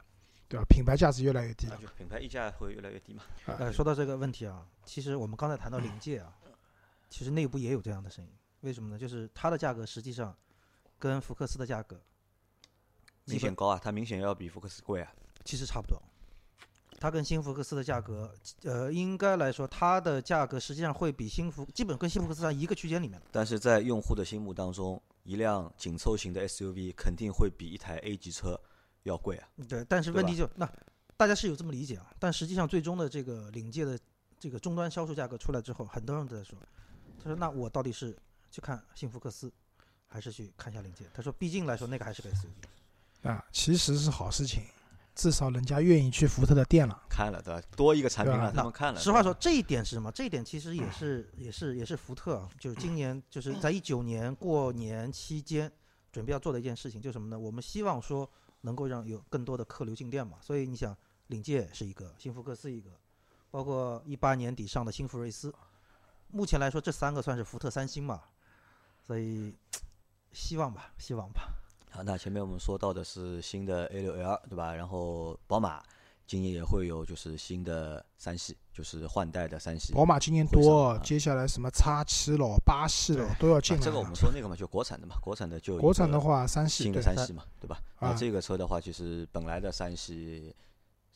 [0.49, 0.65] 对吧？
[0.69, 1.77] 品牌价值越来越低了。
[1.77, 3.23] 就品牌溢价会越来越低嘛。
[3.47, 6.33] 呃，说到这个问题啊，其实我们刚才谈到临界啊，
[7.09, 8.31] 其实内部也有这样的声音。
[8.61, 8.99] 为什么呢？
[8.99, 10.37] 就是它的价格实际上
[10.99, 12.01] 跟福克斯的价格
[13.31, 15.13] 明显高啊，它明显要比福克斯贵啊。
[15.45, 16.01] 其实差不多。
[16.99, 18.31] 它跟新福克斯的价格，
[18.63, 23.19] 呃，应该来说，它的价格实际上会比新福基本跟新福克斯在一个区间里面。
[23.33, 28.61] 但是在用户的心目当中，一辆紧凑型的 SUV 肯定会比一台 A 级车
[29.05, 29.49] 要贵啊。
[29.67, 30.71] 对，但是问题就那
[31.17, 33.99] 大家是有这么理解啊，但实际上最终的这个领界的
[34.39, 36.59] 这个终端销售价格出来之后，很多人都在说，
[37.19, 38.15] 他说那我到底是
[38.51, 39.51] 去看新福克斯，
[40.07, 41.07] 还是去看一下领界？
[41.15, 42.51] 他说，毕竟来说那个还是个 SUV。
[43.23, 44.63] 啊，其实是好事情，
[45.15, 47.03] 至少人家愿意去福特的店了。
[47.09, 47.63] 看了对吧？
[47.77, 49.01] 多一个产品对吧让他们看了。
[49.01, 50.11] 实话说，这一点是什么？
[50.13, 55.71] 这一点其实也是也是也是福特啊，就是今年就是在一九年过年期间
[56.11, 57.39] 准备要做的一件事情，就是什么呢？
[57.39, 58.29] 我们希望说
[58.63, 60.39] 能够让有更多的客流进店嘛。
[60.41, 62.91] 所以你想，领界是一个，新福克斯一个，
[63.51, 65.55] 包括一八年底上的新福睿斯，
[66.29, 68.23] 目前来说这三个算是福特三星嘛。
[69.07, 69.55] 所以
[70.33, 71.53] 希望吧，希望吧。
[72.01, 74.75] 好，那前面我们说到的是新的 A6L 对吧？
[74.75, 75.83] 然后宝马
[76.27, 79.93] 今年也会有就是新的三系，就是换代的三系。
[79.93, 83.83] 宝马今年多啊，接下来什么叉七了、八系了都要进来。
[83.83, 87.79] 啊这个我们说那个嘛，就国产的嘛，国产的就国产的话，三系新的对三系嘛，对吧？
[88.01, 90.57] 那啊这个车的话，其实本来的三系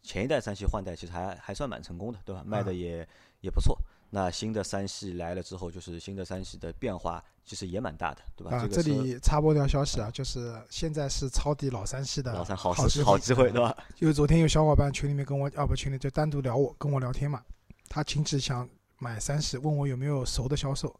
[0.02, 2.42] 前一代三系换代其实还还算蛮成功的，对吧？
[2.44, 3.08] 卖的啊也
[3.40, 3.74] 也不错。
[4.14, 8.56] 那新的三系来了之后，就是新的三系的变化其实也蛮大的，对吧？
[8.56, 13.76] 啊，这里插播条消息啊，就是现在是抄底老三系的老三好事好机会好机会，对吧？
[13.98, 17.42] 因为昨天有小伙伴群里面跟我，啊不群里就单独聊我，跟我聊天嘛，
[17.88, 18.68] 他亲戚想
[19.00, 20.94] 买三系，问我有没有熟的销售，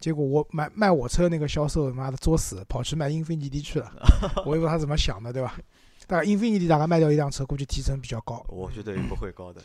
[0.00, 3.92] 结果我买卖我车那个销售妈的作死，跑去卖英菲尼迪去了，
[4.46, 5.60] 我也不知道他怎么想的，对吧？
[6.06, 8.42] 大概英菲尼迪大概卖掉一辆车，估计提成比较高。
[8.48, 9.60] 我觉得也不会高的。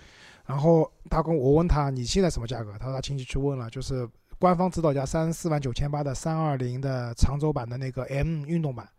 [0.50, 2.72] 然后他跟我问他你现在什么价格？
[2.80, 4.10] 他说他亲戚去问了，就是
[4.40, 8.90] 官方指导价三十四万九千八的三二零的长轴版的那个 M 运动版，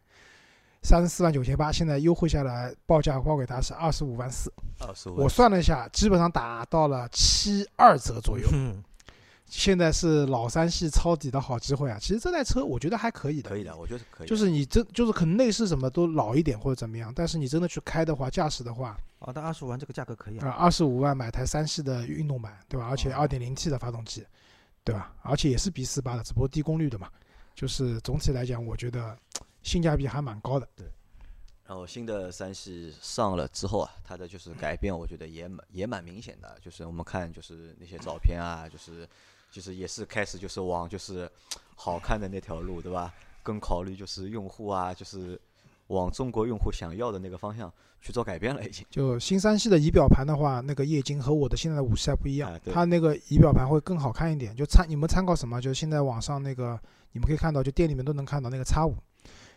[0.82, 4.52] 三十四万九千八，现在优惠下来报价报给他是二十五万四。
[4.78, 8.48] 二十五我算了一下，基本上打到了七二折左右。
[8.52, 8.80] 嗯，
[9.46, 11.98] 现在是老三系抄底的好机会啊！
[12.00, 14.30] 其实这台车我觉得还可以的，可以的，我觉得可以的。
[14.30, 20.50] 就是你真就是可能内饰什么都老一点或者怎么样，但是你真的去开的话，驾驶的话，啊，但二十五万这个价格可以啊，啊。
[20.52, 22.88] 二十五万买台三系的运动版，对吧？
[22.88, 24.26] 而且哦二点零 T 的发动机，
[24.83, 25.14] 对吧？
[25.22, 27.09] 而且也是 B 四八的，只不过低功率的嘛。
[27.54, 29.16] 就是总体来讲，我觉得
[29.62, 30.66] 性价比还蛮高的。
[30.74, 30.87] 对
[31.66, 36.59] 然后新的三系上了之后啊，它的就是改变，我觉得也蛮也蛮明显的。
[36.61, 39.09] 就是我们看就是那些照片啊，就是
[39.50, 41.30] 就是也是开始就是往就是
[41.76, 43.12] 好看的那条路，对吧？
[43.42, 45.40] 更考虑就是用户啊，就是
[45.90, 48.87] 往中国用户想要的那个方向去做改变了，已经。
[48.90, 54.55] 就新三系的仪表盘的话，那个液晶和我的现在的五系还不一样它那个仪表盘会更好看一点。
[54.55, 55.61] 就参你们参考什么？
[55.61, 56.79] 就是现在网上那个
[57.12, 58.94] 你们可以看到，就店里面都能看到那个叉五。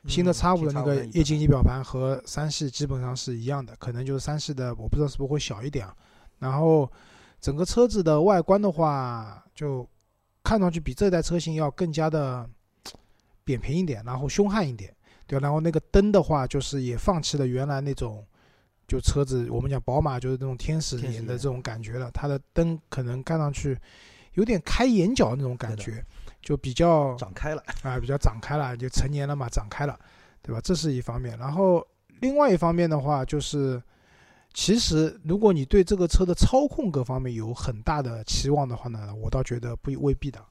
[0.07, 5.95] 新的嗯叉五的那个液晶仪表盘和三系基本上是一样的，可能就是三系的我不知道是不是会小一点啊。
[6.39, 6.91] 然后
[7.39, 9.87] 整个车子的外观的话，就
[10.43, 12.45] 看上去比这代车型要更加的
[13.45, 14.93] 扁平一点，然后凶悍一点，
[15.27, 18.25] 对吧然后那个灯的话，就是也放弃了原来那种
[18.87, 23.77] 就车子我们讲宝马就是那种天使天使眼眼的这种感觉了，它的灯可能看上去
[24.33, 26.03] 有点开眼角那种感觉，
[26.41, 29.97] 就比较长开了，啊，比较长开了，就成年了嘛，长开了，
[30.41, 30.59] 对吧？
[30.61, 31.37] 这是一方面。
[31.37, 31.85] 然后
[32.19, 33.81] 另外一方面的话，就是
[34.53, 40.43] 其实如果你对这个车的操控各方面有很大的期望的话呢，我倒觉得不未必的。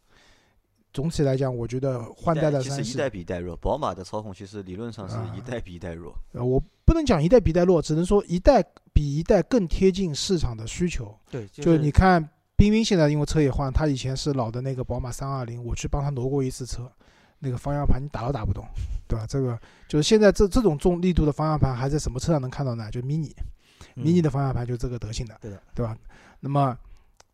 [0.92, 6.14] 总体来讲，我觉得换代的三系，其实一代比一代弱，宝马的操控其实理论上是一啊代比一代弱。
[6.32, 11.14] 呃，我不能讲一代比一代弱，只能说一代比一代更贴近市场的需求。
[11.30, 12.22] 对，就就是你看
[12.56, 16.90] 冰冰现在因为车也换，他以前是老的那个宝马三二零，我去帮他挪过一次车，
[17.38, 18.64] 那个方向盘你打都打不动，
[19.08, 19.26] 对吧？
[19.26, 22.90] 这个就是现在这这种重力度的方向盘还在什么车上能看到呢？
[22.90, 25.96] 就 mini，mini、的方向盘就这个德行的，对的，对吧？
[26.38, 26.76] 那么，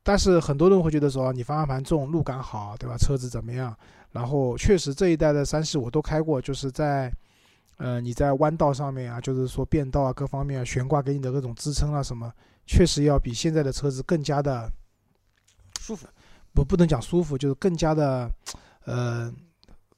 [0.09, 2.97] 但是很多人会觉得说，你方向盘重，路感好，对吧？
[2.97, 3.77] 车子怎么样？
[4.11, 7.13] 然后确实这一代的三系我都开过，就是在。
[7.77, 12.33] 呃，你在弯道上面啊，就是说变道啊，各方面啊，悬挂给你的各种支撑啊，什么，
[12.67, 14.69] 确实要比现在的车子更加的
[15.79, 16.05] 舒服，
[16.53, 18.29] 不不能讲舒服，就是更加的，
[18.85, 19.33] 呃，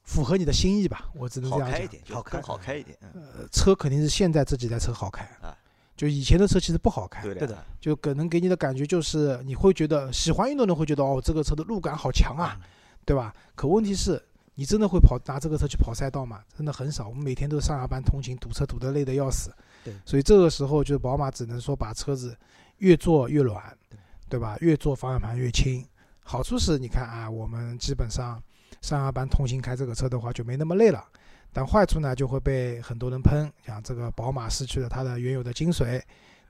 [0.03, 1.09] 符合你的心意吧。
[1.15, 1.71] 我只能这样讲。
[1.71, 2.95] 好开一点，就好更开好开一点。
[3.01, 5.57] 嗯呃，车肯定是现在这几台车好开啊，
[6.01, 12.67] 就以前的车其实不好开，对对的，就可能给你的感觉就是你会觉得喜欢运动的人会觉得哦，这个车的路感好强啊，嗯
[13.05, 13.31] 对吧？
[13.53, 14.19] 可问题是，
[14.55, 16.41] 你真的会跑拿这个车去跑赛道吗？
[16.57, 17.07] 真的很少。
[17.07, 19.53] 我们每天都是上下班通勤，堵车堵得累得要死。
[19.83, 22.35] 对所以这个时候，就是宝马只能说把车子
[22.79, 24.57] 越做越软，对对吧？
[24.59, 25.85] 越做方向盘越轻。
[26.23, 28.41] 好处是，你看啊，我们基本上
[28.81, 31.05] 上下班通勤开这个车的话就没那么累了。
[31.53, 36.01] 但坏处呢，就会被很多人喷，像这个宝马失去了它的原有的精髓，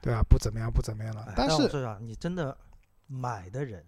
[0.02, 0.22] 对吧？
[0.30, 1.34] 不怎么样，不怎么样了哎。
[1.36, 2.56] 但是你真的
[3.08, 3.84] 买的人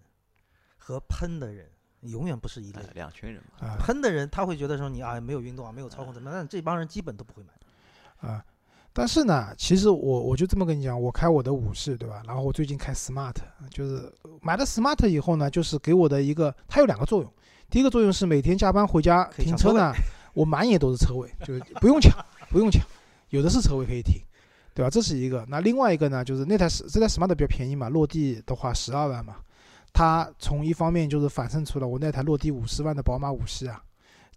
[0.76, 1.66] 和喷的人
[2.00, 2.90] 永远不是一类哎。
[2.94, 8.28] 两群人嘛，啊喷的人他会觉得说你啊没有运动啊，没有操控怎么样，但这帮人基本都不会买。
[8.28, 8.44] 啊，
[8.92, 12.22] 但是呢，其实我我就这么跟你讲，我开我的五系，对吧？
[12.26, 13.34] 然后我最近开 smart，
[13.70, 17.32] 就是买了 smart 以后呢，就是给我的一个，它有两个作用。
[17.70, 19.92] 第一个作用是每天加班回家停车呢，
[20.34, 22.12] 我满眼都是车位，就是不用抢，
[22.50, 22.84] 不用抢，
[23.30, 24.20] 有的是车位可以停，
[24.74, 24.90] 对吧？
[24.90, 25.44] 这是一个。
[25.48, 29.36] 那另外一个呢，就是那台这台 smart 比较便宜嘛，落地的话十二万嘛，
[29.92, 33.82] 它从一方面就是反衬出了我那台落地五十万的宝马五系啊，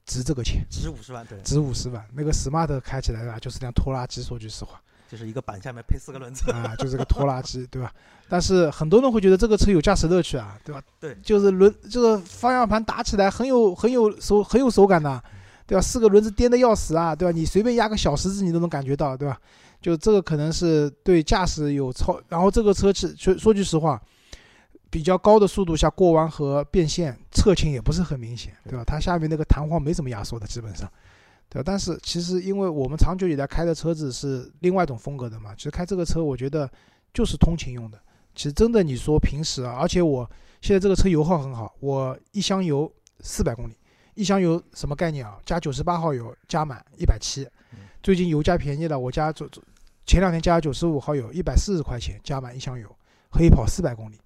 [0.06, 0.64] 值这个钱。
[0.70, 4.22] 值五十万，对，值五十万，那个 smart 开起来啊，就是辆拖拉机。
[4.22, 4.80] 说句实话，
[5.10, 6.52] 就是一个板下面配四个轮子。
[6.52, 7.92] 啊，就是个拖拉机，对吧？
[8.30, 10.82] 但是很多人会觉得这个车有驾驶乐趣啊，对吧？
[11.00, 15.24] 对就是轮这个方向盘打起来很有很有手很有手感的，
[15.68, 15.82] 对吧？
[15.82, 17.32] 四个轮子颠的要死啊，对吧？
[17.38, 19.40] 你随便压个小石子你都能感觉到，对吧？
[19.80, 24.02] 就这个可能是对驾驶有超，然后这个车是说说句实话，
[24.90, 28.84] 比较高的速度下过弯和变线侧倾也不是很明显，对吧？
[28.84, 30.90] 它下面那个弹簧没怎么压缩的，基本上。
[31.50, 36.70] 对吧，但是其实因为我们长久以来开的车子是另外一种风格的嘛，其实开这个车我觉得
[37.14, 37.98] 就是通勤用的。
[38.36, 40.30] 其实真的你说平时啊，而且我
[40.62, 43.74] 现在这个车油耗很好，我一箱油四百公里，
[44.18, 45.38] 一箱油什么概念啊？
[45.46, 49.64] 加九十八号油加满一百七嗯，最近油价便宜了，我加左左
[50.08, 52.90] 前两天加九十五号油一百四十块钱加满一箱油，
[53.30, 54.20] 可以跑四百公里。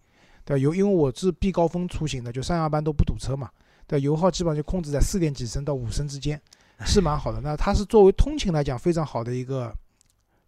[0.45, 3.49] 对吧，油因为我是避高峰出行的，就上下班都不堵车嘛，
[3.85, 6.41] 对，油耗基本上就控制在四点几升到五升之间。
[6.85, 7.41] 是蛮好的。
[7.41, 9.71] 那它是作为通勤来讲非常好的一个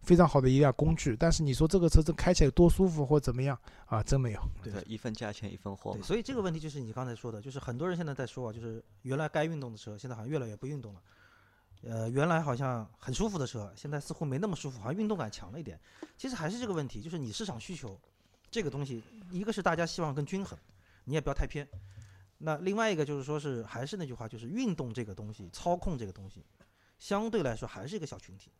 [0.04, 4.02] 非常好的一辆工具，但是你说这个车子开起来多舒服或怎么样啊？
[4.02, 4.40] 真没有。
[4.62, 5.96] 对一分价钱一分货。
[6.02, 11.02] 所以这个问题就是你刚才说的，就是很多人现在在说啊，就是原来该运动的车，现在好像越来越不运动了。
[11.82, 15.78] 呃，原来好像很舒服的车，现在似乎没那么舒服，好像运动感强了一点。
[16.16, 17.98] 其实还是这个问题，就是你市场需求
[18.50, 20.58] 这个东西，一个是大家希望更均衡，
[21.04, 21.68] 你也不要太偏。
[22.38, 26.42] 那另外一个就是说是还是那句话，就是运动这个东西，操控这个东西，
[26.98, 28.50] 相对来说还是一个小群体。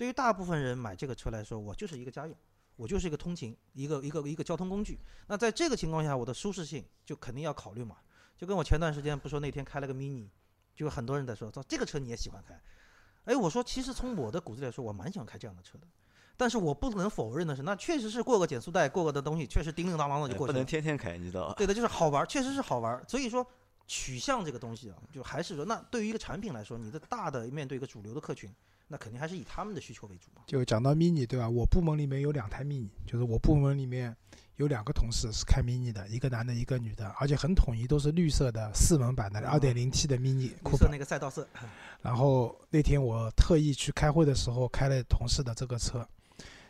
[0.00, 2.34] 对于大部分人买这个车来说，我就是一个家用，
[2.76, 4.98] 我就是一个通勤，一个一个一个交通工具。
[5.26, 7.96] 那在这个情况下，我的舒适性就肯定要考虑嘛。
[8.34, 10.26] 就跟我前段时间不说那天开了个 mini，
[10.74, 12.58] 就有很多人在说，说这个车你也喜欢开。
[13.24, 15.86] 哎，我说其实从我的骨子里来说，我蛮喜欢开这样的车的。
[16.34, 20.54] 但是我不能否认的是，那确实是过个减速带，过个的东西，确实叮叮当当的就过去了。
[20.54, 21.54] 不能天天开，你知道吧？
[21.58, 23.04] 对的，就是好玩，确实是好玩。
[23.06, 23.46] 所以说，
[23.92, 28.48] 取向这个东西啊，就还是说，那对于一个产品来说，你的大的面对一个主流的客群，
[28.86, 30.42] 那肯定还是以他们的需求为主嘛。
[30.46, 31.48] 就讲到 mini 对吧？
[31.48, 34.16] 我部门里面有两台 mini，就是我部门里面
[34.58, 41.48] 有两个同事是开 mini 的，一个男的，一个女的，而且很统一，都是绿色的四门版的二点零 T 的 mini 绿色那个赛道色。
[42.00, 46.06] 然后那天我特意去开会的时候开了同事的这个车。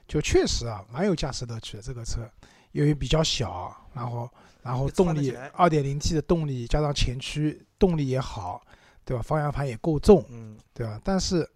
[0.08, 2.28] 就确实啊，蛮有驾驶乐趣的这个车，
[2.72, 4.28] 因为比较小，然后
[4.62, 8.62] 然后动力二点零 T 的动力加上前驱动力也好，
[9.04, 9.22] 对吧？
[9.22, 11.00] 方向盘也够重，嗯，对吧？
[11.02, 11.48] 但是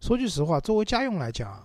[0.00, 1.64] 说句实话，作为家用来讲，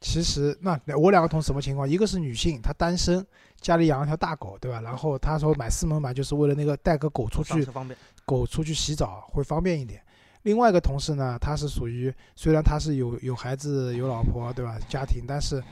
[0.00, 1.88] 其实那我两个同事什么情况？
[1.88, 3.24] 一个是女性，她单身，
[3.60, 4.80] 家里养了条大狗，对吧？
[4.80, 7.66] 然后她说买四门版就是为了那个带个狗出去，
[8.24, 10.02] 狗出去洗澡会方便一点。
[10.42, 15.62] 另外一个同事呢，他是属于虽然他是有有孩子有老婆对吧家庭，但是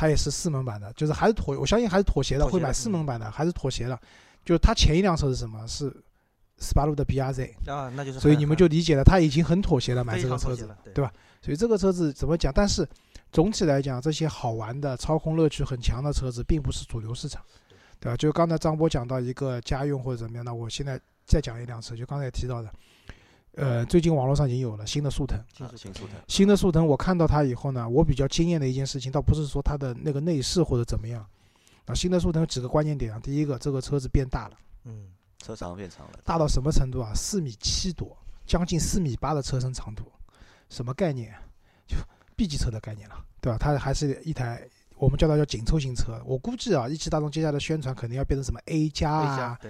[0.00, 4.00] 他也是四门版的，就是还是妥，我相信还是妥协的，会买四门版的，还是妥协的。
[4.42, 5.62] 就是他前一辆车是什么？
[5.68, 5.94] 是
[6.56, 8.18] 斯巴鲁的 BRZ 啊，那就是。
[8.18, 11.12] 所以你们就理解了，他已经很妥协了买这个车子，对吧？
[11.42, 12.50] 所以这个车子怎么讲？
[12.50, 12.88] 但是
[13.30, 17.42] 总体来讲，这些好玩的、操控乐趣很强的车子，并不是主流市场，
[17.98, 18.16] 对吧？
[18.16, 22.72] 就刚才张波讲到一个家用或者怎么样那，我现在再讲一辆车，就刚才提到的。
[23.60, 26.86] 呃，最近网络上已经有了新的速腾，新速腾，新的速腾。
[26.86, 31.22] 我看到它以后呢，我比较惊艳的一件事情，倒不是说它的那个内饰或者怎么样，
[31.84, 33.20] 啊，新的速腾有几个关键点啊。
[33.22, 37.12] 第一个，这个车子变大了，嗯，车长变长了，大到什么程度啊？
[37.14, 40.04] 四米七多，将近四米八的车身长度，
[40.70, 41.30] 什么概念？
[41.86, 41.96] 就
[42.36, 43.58] B 级车的概念了，对吧？
[43.58, 46.18] 它还是一台我们叫它叫紧凑型车。
[46.24, 49.60] 我估计啊，一汽大众接下来的宣传肯定要变成什么 A 加啊，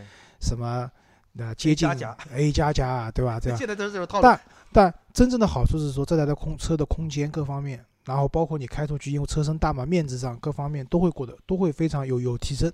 [0.40, 0.88] 什么。
[1.32, 1.88] 那接近
[2.34, 3.38] A 加加啊，对吧？
[3.38, 3.58] 这样。
[3.58, 4.22] 现在都是这种套路。
[4.22, 4.40] 但
[4.72, 12.72] 但真正的好处是说，这台的空车的空间各方面，然后包括你开出去，因为车身大嘛，面子上各方面都会过得都会非常有有提升。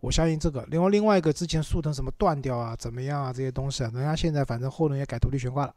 [0.00, 0.64] 我相信这个。
[0.68, 5.74] 另外另外一个，之前速腾什么断掉啊，怎么样啊，这些东西啊，人家现在反正后轮也改独立悬挂了，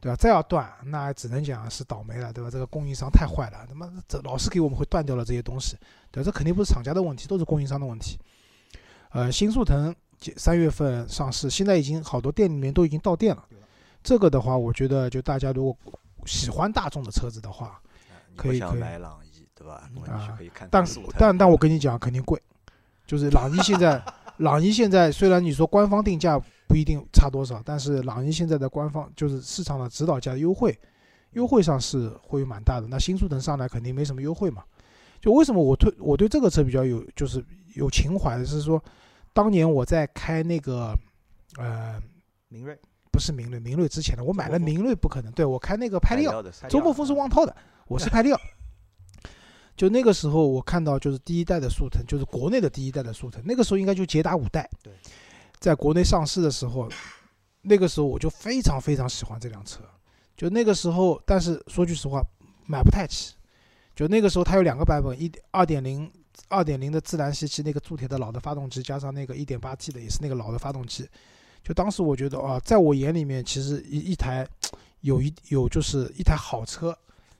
[0.00, 0.16] 对吧？
[0.16, 2.48] 再要断，那只能讲是倒霉了，对吧？
[2.50, 5.76] 这个供应商太坏了，他妈这老是给我们会断掉了这些东西，
[6.10, 8.18] 对，这肯定不是厂家的问题，都是供应商的问题。
[9.10, 9.94] 呃，新速腾。
[10.36, 13.44] 三月份上市，现在已经好多店里面都已经到店了。
[14.02, 15.76] 这个的话，我觉得就大家如果
[16.24, 17.80] 喜欢大众的车子的话，
[18.36, 19.88] 可以可以买朗逸，对吧？
[20.06, 20.38] 啊，
[20.70, 20.84] 但
[21.18, 22.40] 但但我跟你讲，肯定贵。
[23.06, 24.02] 就是朗逸现在，
[24.38, 30.78] 朗逸现在虽然你说官方定价不一定差多少，但是朗逸现在的官方就是市场的指导价优惠，
[31.32, 32.86] 优惠上是会蛮大的。
[32.88, 34.62] 那新速腾上来肯定没什么优惠嘛。
[35.20, 38.82] 就为什么我推我对这个车比较有就是有情怀的是说。
[39.38, 40.98] 当年我在开那个，
[41.58, 42.02] 呃，
[42.48, 42.76] 明锐，
[43.12, 48.40] 不是明锐，明锐之前的，我买了明锐不可能，对我开那个派利奥，周末风是旺套的，我是派利奥。
[49.78, 54.92] 就那个时候我看到就是第一代的速腾，就是国内的第一代的速腾，那个时候应该就捷达五代，对，
[55.60, 56.88] 在国内上市的时候，
[57.62, 59.84] 那个时候我就非常非常喜欢这辆车，
[60.36, 62.20] 就那个时候，但是说句实话，
[62.66, 63.36] 买不太起，
[63.94, 66.10] 就那个时候它有两个版本，一二点零。
[66.48, 71.08] 二点零的自然吸气那个铸铁的老的发动机，加上那个一点八 T 的也是那个老的发动机，
[71.62, 74.46] 就当时我觉得啊，在我眼里面，其实一一台
[75.00, 76.96] 有一有就是一台好车，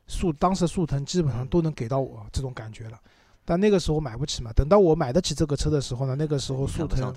[0.07, 2.99] 速当时速腾基本上都能给到我这种感觉了。
[3.45, 7.15] 但那个时候买不起嘛，等到我买得起这个车的时候呢，那个时候速腾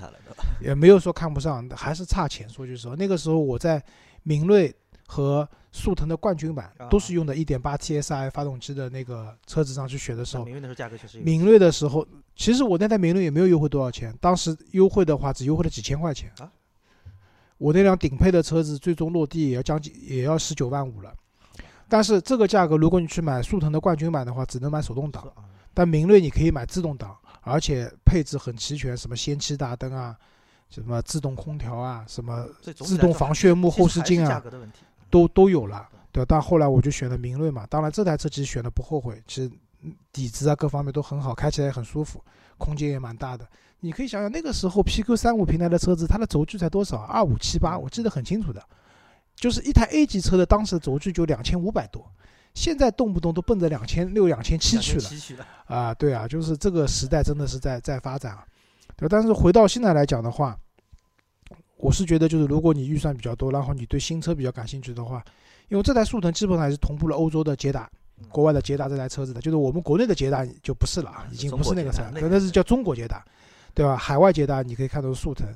[0.61, 2.47] 也没有说看不上，还是差钱。
[2.47, 3.83] 说句实话，那个时候我在
[4.23, 4.73] 明锐
[5.11, 11.19] 和速腾的冠军版都是用的 1.8T SI 发动机的那个车子上去选的时候，明锐的时候价格确实。
[11.19, 16.49] 明锐的时候，其实我那台明锐也没有优惠多少钱，当时优惠的话只优惠了几千块钱啊。
[17.57, 21.13] 我那辆顶配的车子最终落地也要将近也要十九万五了，
[21.89, 25.29] 但是这个价格如果你去买速腾的冠军版的话，只能买手动挡，
[25.73, 30.15] 但明锐你可以买自动挡，而且配置很齐全，什么氙气大灯啊，
[30.69, 34.41] 什么自动空调啊，什么自动防眩目后视镜啊。
[35.11, 37.67] 都都有了，对但后来我就选了明锐嘛。
[37.69, 39.51] 当然，这台车其实选的不后悔，其实
[40.11, 42.23] 底子啊各方面都很好，开起来也很舒服，
[42.57, 43.47] 空间也蛮大的。
[43.81, 47.01] 你可以想想，那个时候 PQ 三五平台的车子，它的轴距才多少？
[47.01, 48.63] 二五七八，我记得很清楚的。
[49.35, 52.05] 就是一台 A 级车的当时的轴距就两千五百多，
[52.53, 54.97] 现在动不动都奔着两千六、两千七去
[55.35, 55.45] 了。
[55.65, 58.45] 啊，对啊，就是这个时代真的是在在发展啊。
[58.95, 60.57] 对，但是回到现在来讲的话。
[61.81, 65.23] 我是觉得，就是如果你预算比较多，然后你对新车比较感兴趣的话，
[65.69, 67.89] 因为这台速腾基本上也是同步了欧洲的捷达、
[68.29, 73.25] 国外的捷达这台车子的，就是我们国内的捷达就不是了啊，已经不是那个车，那是叫中国捷达，
[73.73, 73.97] 对吧？
[73.97, 75.47] 海外捷达你可以看到速腾，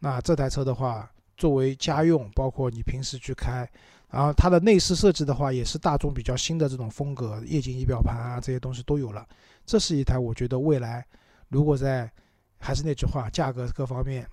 [0.00, 3.68] 那这台车的话，作为家用，包括你平时去开，
[4.10, 9.24] 然后它的内饰设计的话，也是大众比较新的这种风格，液晶仪表盘啊这些东西都有了。
[9.64, 11.06] 这是一台我觉得未来
[11.48, 12.10] 如果在
[12.58, 14.26] 还是那句话，价格各方面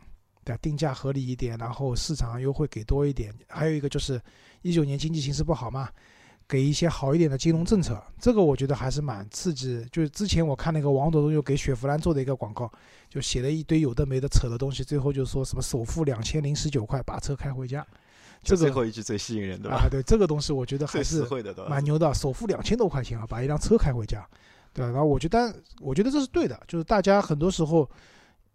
[0.46, 4.22] 对定价合理一点，然后市场优惠给多一点，还有一个就是
[4.62, 5.90] 一九年经济形势不好嘛。
[6.48, 9.84] 给一些好一点的金融政策，这个我觉得还是蛮刺激。
[9.92, 12.72] 就是之前我看那个王董又给雪佛兰做的一个广告，
[13.10, 17.84] 就写了一堆有的没的扯的东西，最后就说什么首付两千零十九块把车开回家。
[18.44, 21.26] 这个最后一句最吸引人的啊，对这个东西我觉得 还是
[21.68, 24.24] 蛮牛的，首付两千多块钱啊，把一辆车开回家，
[24.72, 24.92] 对吧？
[24.92, 27.90] 然后我觉得，我觉得这是对的，就是大家很多时候，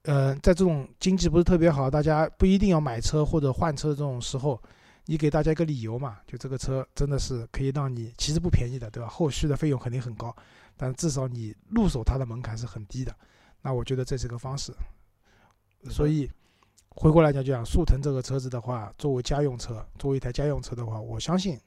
[0.04, 4.60] 呃，在这种经济不是特别好，大家不一定要买车或者换车这种时候。
[5.06, 6.18] 你给大家一个理由嘛？
[6.24, 9.08] 就这个车真的是可以让你，其实不便宜的，对吧？
[9.08, 10.32] 后续的费用肯定很高，
[10.76, 13.12] 但至少你入手它的门槛是很低的。
[13.62, 14.72] 那我觉得这是个方式。
[15.90, 16.30] 所以
[16.90, 21.58] 回过来讲，就讲速腾这个车子的话，作为家用车，作为一台家用车的话，我相信，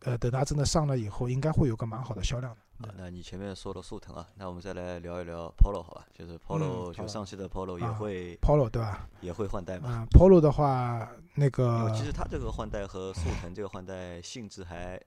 [0.00, 2.60] 呃，等它真的上了以后，应该会有个蛮好的销量的。
[2.96, 6.06] 那你前面说了速腾啊，那我们再来聊一聊 Polo 好吧？
[6.16, 9.06] 就是 Polo 就上汽的 Polo 也会 Polo 对吧？
[9.20, 9.88] 也会换代嘛？
[9.90, 15.00] 嗯，Polo 的话，那个其实它这个换代和速腾这个换代性质还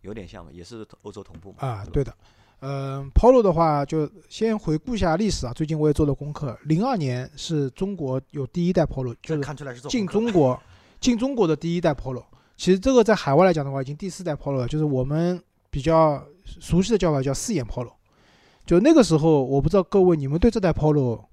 [0.00, 1.58] 有点像嘛，也是欧洲同步嘛。
[1.60, 2.14] 啊，对的。
[2.60, 5.52] 嗯，Polo 的话，就先回顾一下历史啊。
[5.52, 10.58] 最近我也做了功课，零二年是中国有第一代 Polo，就是进中国
[11.00, 12.24] 进中国的第一代 Polo。
[12.56, 16.24] 其实这个在海外来讲的话，已经第四代 Polo 了，就是我们比较。
[16.44, 17.92] 熟悉的叫法叫四眼 Polo，
[18.66, 21.24] 就那个时候，我不知道各位你们对这台 Polo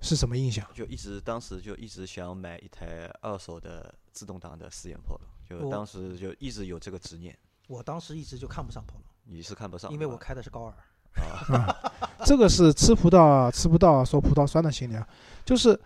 [0.00, 0.66] 是什么印象？
[0.74, 7.36] 就一直当时就一直想买一台二手的自动挡的四眼 Polo，就当时就一直有这个执念。
[7.66, 10.74] 我当时一直就看不上 Polo，你是看不上，因为我开的是高尔。
[11.16, 11.92] 啊，
[12.26, 15.08] 这个是吃葡萄吃不到说葡萄酸的心理啊，
[15.44, 15.80] 就是。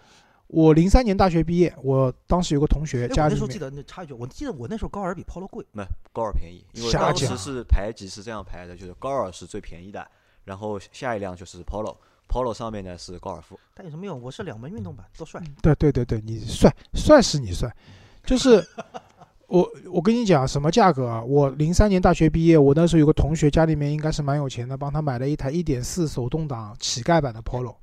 [0.48, 3.30] 我零三年大学毕业，我当时有个同学家里面。
[3.30, 5.64] 那时候记得那插一句，我记得我那时候高尔比 Polo 贵。
[5.72, 10.06] 没，高尔便宜，因为当时是排级是这样排的，就是高尔是最便宜的，
[10.44, 13.60] 然后下一辆就是 Polo，Polo 上面呢是高尔夫。
[13.74, 14.20] 但有什么用？
[14.22, 15.42] 我是两门运动版，多帅。
[15.60, 17.70] 对对对对，你帅帅是你帅，
[18.24, 18.66] 就是
[19.48, 21.22] 我我跟你讲什么价格啊？
[21.22, 27.74] 我零三年大学毕业，我那时候有个同学家里面应该是蛮有钱的，帮他买了一台一点四手动挡乞丐版的 Polo，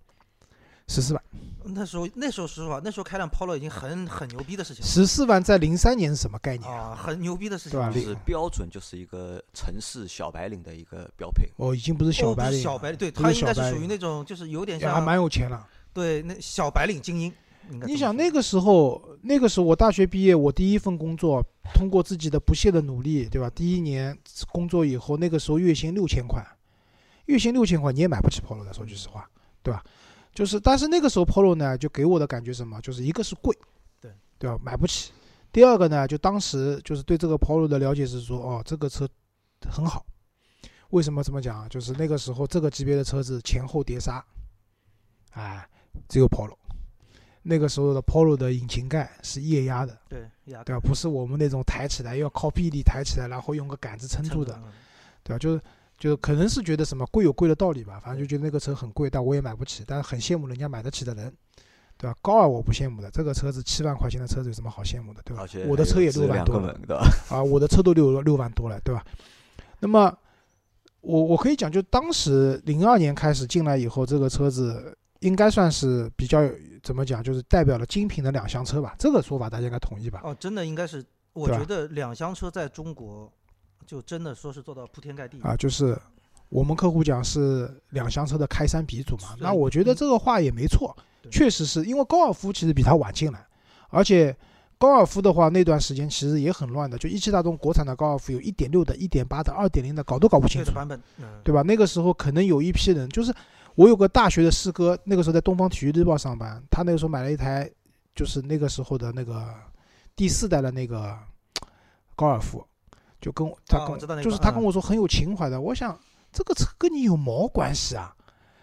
[0.88, 1.24] 十四万。
[1.68, 4.86] 那时候，那时候说实话，那时候开辆 Polo 已经很很牛逼的事情。
[4.86, 6.96] 十四万在零三年是什么概念啊？
[6.96, 8.08] 很牛逼的事情，对吧？
[8.08, 11.50] 是标准，就是一个城市小白领的一个标配。
[11.58, 15.68] 哦，已经不是小白领，小白领，对他应该是属于那种，就是有点像，还蛮有钱了。
[15.92, 17.34] 对，那小白领精英。
[17.88, 23.50] 你想那个时候，那个时候我大学毕业，我第一份工作，通过自己的不懈的努力，对吧？
[23.50, 24.16] 第一年
[24.52, 26.46] 工作以后，那个时候月薪六千块，
[27.26, 29.28] 月薪六千块你也买不起 Polo 的，说句实话，
[29.64, 29.84] 对吧？
[30.36, 32.80] 就是，但是那个时候 Polo 呢，就给我的感觉什么？
[32.82, 33.58] 就是一个是贵，
[34.02, 34.60] 对对吧？
[34.62, 35.14] 买不起。
[35.50, 39.08] 第二个呢，就当时就是对这个 Polo 的了解是说，哦，这个车
[39.72, 40.06] 很好。
[40.90, 41.68] 为什么这么讲？
[41.70, 44.22] 就是那个时候这个级别的车子前后碟刹，
[45.32, 45.66] 哎，
[46.10, 46.58] 只有 Polo。
[47.42, 50.80] 那个时候的 Polo 的引擎盖是液压的，对，对吧？
[50.82, 54.60] 不是我们那种抬起来要靠臂力抬起来，然后用个杆子撑住的，
[55.24, 55.40] 对吧？
[55.40, 55.62] 就是。
[55.98, 61.34] 就可能是觉得什么贵有贵的道理吧，反正就觉得那个车很贵，但我也买不起，但是很羡慕人家买得起的人，
[61.98, 62.16] 对吧？
[62.22, 65.48] 高尔我不羡慕的，这个车子七万块钱的车子有什么好羡慕的，对吧？
[65.68, 66.78] 我的车也六万多了，
[67.30, 69.06] 啊，我的车都六六万多了，对吧？
[69.80, 70.14] 那么
[71.00, 76.42] 我我可以讲，就当时零二年开始进来以后，这个车子应该算是比较
[76.84, 78.94] 怎么讲，就是代表了精品的两厢车吧？
[79.00, 80.20] 这个说法大家应该同意吧？
[80.26, 83.32] 哦，真的应该是，我觉得两厢车在中国。
[83.86, 85.56] 就真的说是做到铺天盖地啊！
[85.56, 85.98] 就是
[86.50, 90.96] 我们客户讲是两厢车的开山鼻祖嘛，那我觉得这个话也没错，
[91.32, 93.46] 确实是因为高尔夫其实比它晚进来，
[93.90, 94.36] 而且
[94.78, 101.02] 高尔夫的话那段时间其实也很乱的，就一汽大众国产的高尔夫有一点六的、一点八的、二点零的，搞都搞不清楚版本，
[101.44, 101.62] 对吧？
[101.62, 103.34] 那个时候可能有一批人，就是
[103.76, 107.70] 我有个大学的师哥，那个时候在东方体育日报上班，他那个时候买了一台，
[108.14, 109.48] 就是那个时候的那个
[110.16, 111.18] 第四代的那个
[112.16, 112.66] 高尔夫。
[113.26, 116.00] 就跟我他跟就是他跟我说很有情怀的，我想
[116.32, 118.16] 这个车跟你有毛关系啊？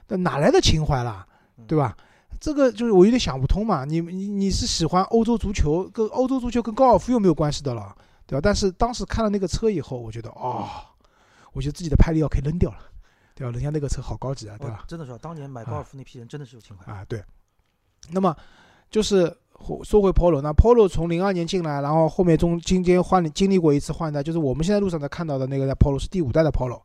[0.06, 1.26] 那哪来的情怀啦？
[1.66, 1.96] 对吧？
[2.38, 3.84] 这个就是我有点想不通嘛。
[3.84, 7.92] 你你你是喜欢欧洲足球，跟欧洲足球跟高尔夫又没有关系的了，
[8.24, 8.40] 对吧？
[8.40, 10.70] 但是当时看了那个车以后，我觉得哦，
[11.52, 12.78] 我觉得自己的派利奥可以扔掉了，
[13.34, 13.50] 对吧？
[13.52, 14.84] 人家那个车好高级啊，对吧？
[14.86, 17.04] 真的是，当年买高尔夫那批人真的是有情怀啊。
[17.08, 17.20] 对，
[18.12, 18.32] 那么
[18.92, 19.36] 就是。
[19.84, 26.80] 说回 Polo，那 Polo 从零二年进来，然后后面中中间换经历过一次换代，就是我们现在路上在看到的那个在 Polo 是第五代的 Polo，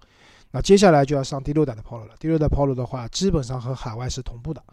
[0.52, 2.14] 那接下来就要上第六代的 Polo 了。
[2.20, 4.64] 第六代 Polo 的话，基本上和海外是同步的。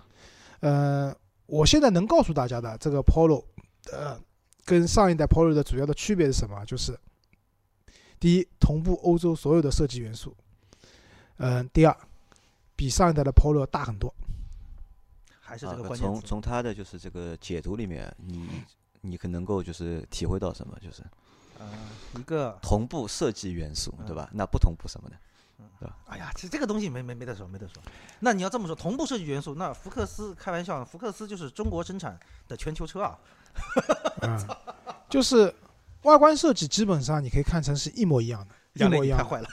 [0.60, 1.14] 呃，
[1.46, 3.42] 我现在能告诉大家的，这个 Polo，
[3.90, 4.18] 呃，
[4.64, 6.64] 跟上一代 Polo 的主要的区别是什么？
[6.66, 6.98] 就是
[8.20, 10.34] 第一，同步欧洲所有的设计元素，
[11.38, 11.96] 嗯、第二，
[12.76, 14.14] 比上一代的 Polo 大很多。
[15.54, 16.20] 还是啊这个关键词。
[16.20, 18.48] 从从他的就是这个解读里面，你
[19.00, 20.76] 你可能够就是体会到什么？
[20.80, 21.02] 就是
[21.60, 21.66] 呃，
[22.18, 24.28] 一个，同步设计元素，对嗯吧？
[24.32, 25.16] 那不同步什么呢？
[26.06, 27.80] 哎呀，这这个东西没没没得说，没得说。
[28.18, 33.18] 那你要这么说，同步设计元素，那福克斯开玩笑，福克斯就是中国生产的全球车啊。
[34.22, 34.48] 嗯，
[35.08, 35.54] 就是
[36.02, 38.44] 外观设计基本上你可以看成是一模一样
[38.74, 39.48] 的，一模一样太坏了，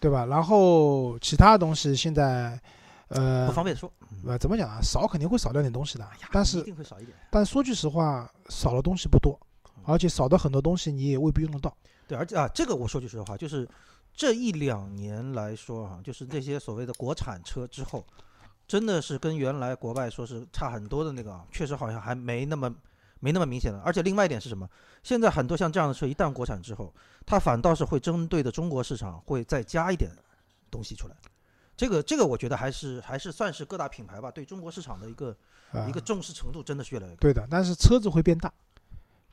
[0.00, 0.26] 对吧？
[0.26, 2.60] 然后其他东西现在，
[3.08, 3.90] 呃不，方便说。
[4.26, 4.80] 呃，怎么讲啊？
[4.82, 7.16] 少肯定会少掉点东西的，但是一定会少一点。
[7.30, 9.38] 但说句实话，少的东西不多，
[9.84, 11.74] 而且少的很多东西你也未必用得到。
[12.06, 13.68] 对，而且啊，这个我说句实话，就是
[14.12, 18.04] 这一两年来说哈、就是这些所谓的国产车之后，
[18.66, 22.74] 真的是跟原来国外说是差很多的那个啊，确实好像还没那么
[23.20, 23.80] 没那么明显了。
[23.84, 24.68] 而且另外一点是什么？
[25.02, 26.92] 现在很多像这样的车一旦国产之后，
[27.24, 30.10] 它反倒是会针对的中国市场会再加一点
[30.70, 31.14] 东西出来。
[31.78, 35.34] 这个这个我觉得还是还是算是各大品牌吧对中国市场的一个、
[35.70, 37.18] 啊、一个重视程度真的是越来越高。
[37.20, 38.52] 对的，但是车子会变大，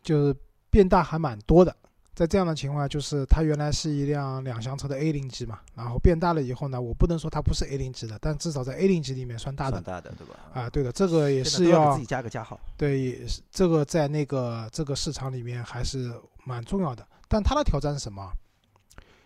[0.04, 0.36] 就是
[0.70, 1.76] 变大还蛮多的。
[2.14, 10.36] 在这样的情况下，就是它原来是一辆两厢车的 A 零级嘛，然后变大了以后呢，我不能说它不是 A 零级的，但至少在 A 零级里面算大的算大的，对吧？
[10.54, 10.70] 啊。
[10.70, 12.58] 对的，这个也是要自己加个加号。
[12.78, 16.14] 对，也是这个在那个这个市场里面还是
[16.46, 17.06] 蛮重要的。
[17.28, 18.32] 但它的挑战是什么？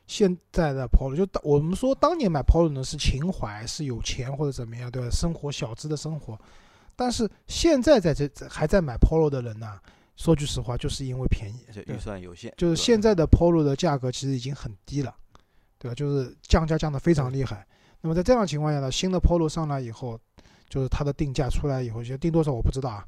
[0.10, 5.10] 现在的 Polo 就当我们说当年买 Polo 呢是情怀，是有钱或者怎么样，对吧？
[5.12, 6.36] 生活小资的生活。
[6.96, 9.80] 但是现在在这还在买 Polo 的人呢，
[10.16, 15.16] 说句实话，就是因为便宜，预算有限，就是现在的 Polo 的价格其实已经很低了，
[15.78, 15.94] 对吧？
[15.94, 17.64] 就是降价降得非常厉害。
[18.02, 20.20] 那么在这样的情况下呢，新的 Polo 上来以后，
[20.68, 23.06] 就是它的定价出来以后，就定多少我不知道啊。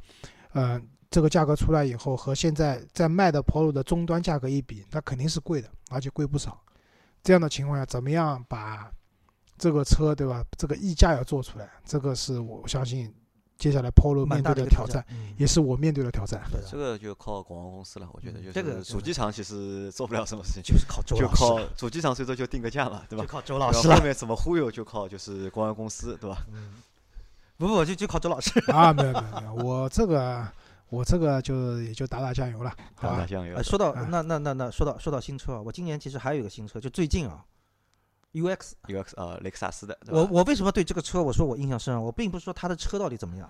[0.53, 6.61] 嗯、这个价格出来以后，和现在在卖的 Polo 的终端价格一比，那肯定是贵的，而且贵不少。
[7.23, 8.91] 这样的情况下，怎么样把
[9.57, 10.43] 这个车，对吧？
[10.57, 13.13] 这个溢价要做出来，这个是我相信
[13.57, 15.05] 接下来 Polo 面对的挑战，，
[15.37, 16.41] 也是我面对的挑战。
[16.51, 23.29] 对这个就靠广告公司了，我觉得就嗯这个主机厂其实做不了什么事情， 就是靠周就老师了，靠主机厂最多就定个价嘛，对吧就？
[23.29, 24.01] 靠周老师后后。
[24.01, 26.43] 面怎么忽悠就靠就是公安公司，对吧？
[26.51, 26.81] 嗯，
[27.57, 28.59] 不不，就就靠周老师。
[28.71, 30.43] 啊，没有没有没有，我这个
[30.91, 33.13] 我这个就也就打打酱油了，好吧？
[33.15, 33.63] 打打酱油呃，。
[33.63, 37.45] 说到啊那那那那说到说到新车啊，我今年其实还有一个新车，就最近啊
[38.33, 38.73] ，UX。
[38.87, 41.99] UX 呃，雷克萨斯的，我我为什么对这个车我说我印象深啊？
[41.99, 43.49] 我并不是说它的车到底怎么样，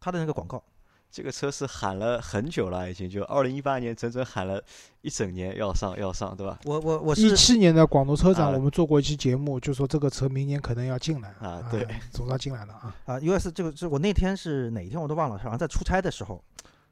[0.00, 0.64] 它的那个广告，
[1.12, 4.64] 这个车是喊了很久了，已经就二零一八年整整喊了
[5.02, 6.58] 一整年要上要上，对吧？
[6.64, 12.96] 我我我一七年的广州车展，啊我们做过一期节目，就说这个车明年可能要进来啊对， 总算进来了啊。
[13.04, 16.42] 啊！U S 这个是我那天是哪一天我都忘了，好像在出差的时候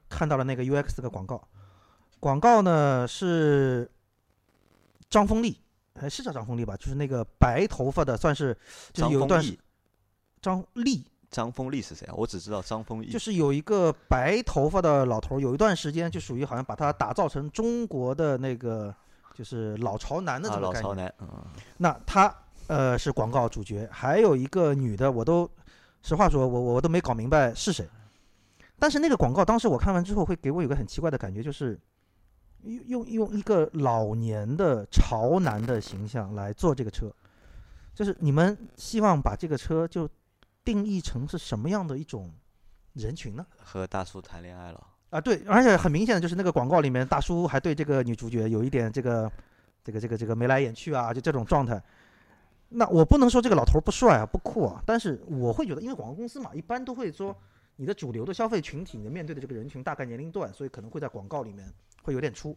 [0.07, 1.41] 看到了那个 UX 的广告，
[2.19, 3.89] 广告呢是
[5.09, 5.57] 张丰毅，
[5.95, 6.77] 还是叫张丰毅吧？
[6.77, 8.55] 就是那个白头发的，算是
[8.93, 9.43] 就是有一段
[10.39, 12.13] 张丽，张丰毅是谁啊？
[12.15, 18.93] 我只知道张丰毅，就是有一个白头发的老头儿，有一段时间就属于好像把他打造成中国的那个
[19.33, 20.83] 就是老潮男的啊，这个概念。
[20.83, 21.27] 老潮男，嗯，
[21.77, 22.35] 那他
[22.67, 25.49] 呃是广告主角，还有一个女的，我都
[26.03, 27.87] 实话说，我我都没搞明白是谁。
[28.77, 31.79] 但是那个广告当时我看完之后，会给我有个很奇怪的感觉，就是
[32.63, 37.09] 用用用一个老年的潮男的形象来做这个车，
[37.95, 40.09] 就是你们希望把这个车就
[40.63, 42.31] 定义成是什么样的一种
[42.93, 43.45] 人群呢？
[43.57, 49.31] 和大叔谈恋爱了，啊，对，而且很明显的就是那个广告里面，大叔还对这个女主角有一点这个、
[49.83, 51.81] 这个、这个、这个眉来眼去啊，就这种状态。
[52.69, 57.35] 那我不能说这个老头儿不帅啊、不酷啊，但是我会觉得，因为广告公司嘛，一般都会说
[57.75, 61.69] 你的主流的消费群体，你面对的这个人群大概年龄段，所以可能会在广告里面
[62.03, 62.55] 会有点出。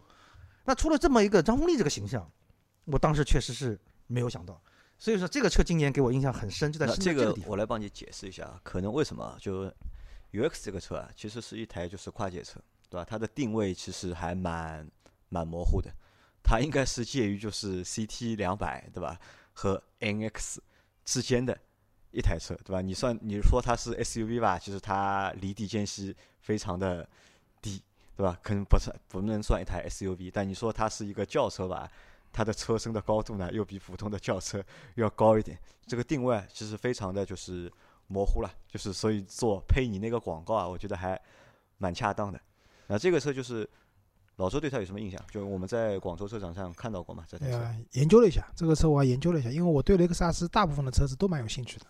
[0.64, 2.30] 那出了这么一个张丰毅这个形象，
[2.84, 4.60] 我当时确实是没有想到。
[4.98, 7.36] 所以说这个车今年给我印象很深，就在这个。
[7.46, 9.64] 我来帮你解释一下，啊可能为什么就
[10.32, 13.04] UX 这个车啊，其实是一台就是跨界车，对吧？
[13.04, 14.88] 它的定位其实还蛮
[15.28, 15.90] 蛮模糊的，
[16.42, 19.18] 它应该是介于就是 CT 两百对吧
[19.52, 20.58] 和 NX
[21.04, 21.58] 之间的
[22.10, 22.80] 一台车，对吧？
[22.80, 27.06] 你算你说它是 SUV 吧，其实它离地间隙非常的
[27.60, 27.82] 低，
[28.16, 28.38] 对吧？
[28.42, 31.90] 可能不算不能算一台 SUV，但你说它是一个轿车吧，
[32.34, 34.62] 它的车身的高度呢又比普通的轿车
[34.96, 35.56] 要高一点。
[35.86, 37.72] 这个定位啊其实非常的就是
[38.08, 41.18] 模糊了，就是所以做配你那个广告啊，我觉得还
[41.78, 42.40] 蛮恰当的。
[42.88, 43.68] 那这个车就是
[44.36, 45.20] 老周对它有什么印象？
[45.30, 47.58] 就我们在广州车展上看到过嘛，这台车。
[47.58, 51.86] 呃，研究了一下这个车，我还研究了一下，因为我对雷克萨斯大部分的车子都蛮有兴趣的，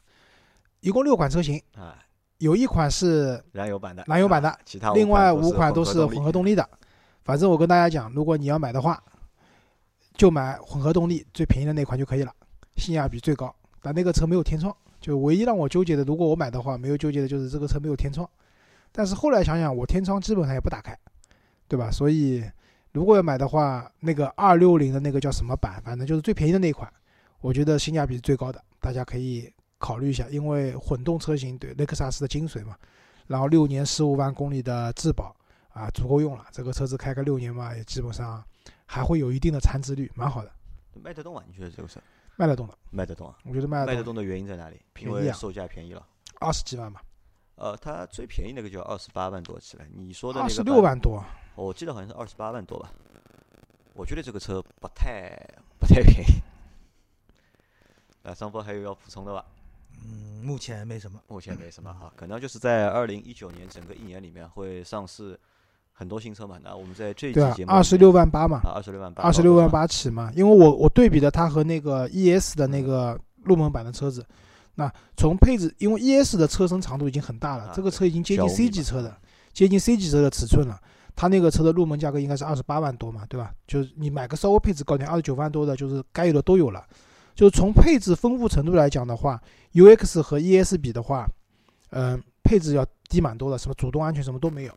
[0.80, 1.98] 一共六款车型，啊，
[2.38, 6.68] 有一款是燃油版的，燃油版的啊其他另外五五款都是混合动力的。
[7.24, 9.02] 反正我跟大家讲，如果你要买的话，
[10.14, 12.32] 就买混合动力最便宜的那款就可以了，
[12.76, 13.54] 性价比最高。
[13.82, 18.28] 但那个车没有天窗，就唯一让我纠结的，如果我买的话，没有纠结的就是这个车没有天窗。
[18.92, 20.96] 但是后来想想，我天窗基本上也不打开，
[21.68, 21.90] 对吧？
[21.90, 22.44] 所以
[22.92, 26.90] 如果要买的话，那个二六零的那个叫什么版，反正就是最便宜的那款，
[27.40, 30.28] 我觉得性价比是最高的，大家可以考虑一下。
[30.30, 32.76] 因为混动车型对雷克萨斯的精髓嘛，
[33.26, 35.34] 然后六年十五万公里的质保
[35.72, 36.46] 啊，足够用了。
[36.52, 38.42] 这个车子开个六年嘛，也基本上
[38.86, 40.52] 还会有一定的残值率，蛮好的，
[40.94, 41.44] 卖得动啊？
[41.46, 42.00] 你觉得这个车
[42.36, 42.76] 卖得动的。
[42.90, 43.36] 卖得动啊？
[43.44, 44.80] 我觉得卖得动，卖得动的原因在哪里？
[44.92, 46.06] 便宜啊因为售价便宜了。
[46.40, 47.02] 二十几万吧，
[47.56, 51.24] 呃，它最便宜那个就二十八万多起来，你说的那二十六万多。
[51.54, 52.90] 我记得好像是二十八万多吧。
[53.94, 55.30] 我觉得这个车不太
[55.78, 56.42] 不太便宜。
[58.22, 59.44] 那张波还有要补充的吧？
[60.04, 61.22] 嗯，目前没什么。
[61.28, 65.38] 目前没什么哈，可能就是在二零一九年整个一年里面会上市
[65.94, 66.58] 很多新车嘛。
[66.62, 70.30] 那我们在这一期对啊节，目二十六万八嘛，啊，二十六万八，二十六万八起嘛。
[70.36, 74.22] 因为我我对比的它和那个 ES 的那个入门版的车子，
[74.74, 79.16] 那从配置，因为 ES 的车身长度已经很大了啊，这个车已经接近 C 级车的，
[79.52, 80.78] 接近 C 级车的尺寸了。
[81.16, 83.52] 它那个车的入门价格应该是二十八万多嘛，对吧？
[83.68, 86.84] 就是你买个稍微配置高点，二十九万多的，就是该有的都有了。
[87.36, 89.40] 就是从配置丰富程度来讲的话
[89.74, 91.28] ，UX 和 ES 比的话，
[91.90, 94.72] 嗯、配置要低蛮多的，什么主动安全什么都没有。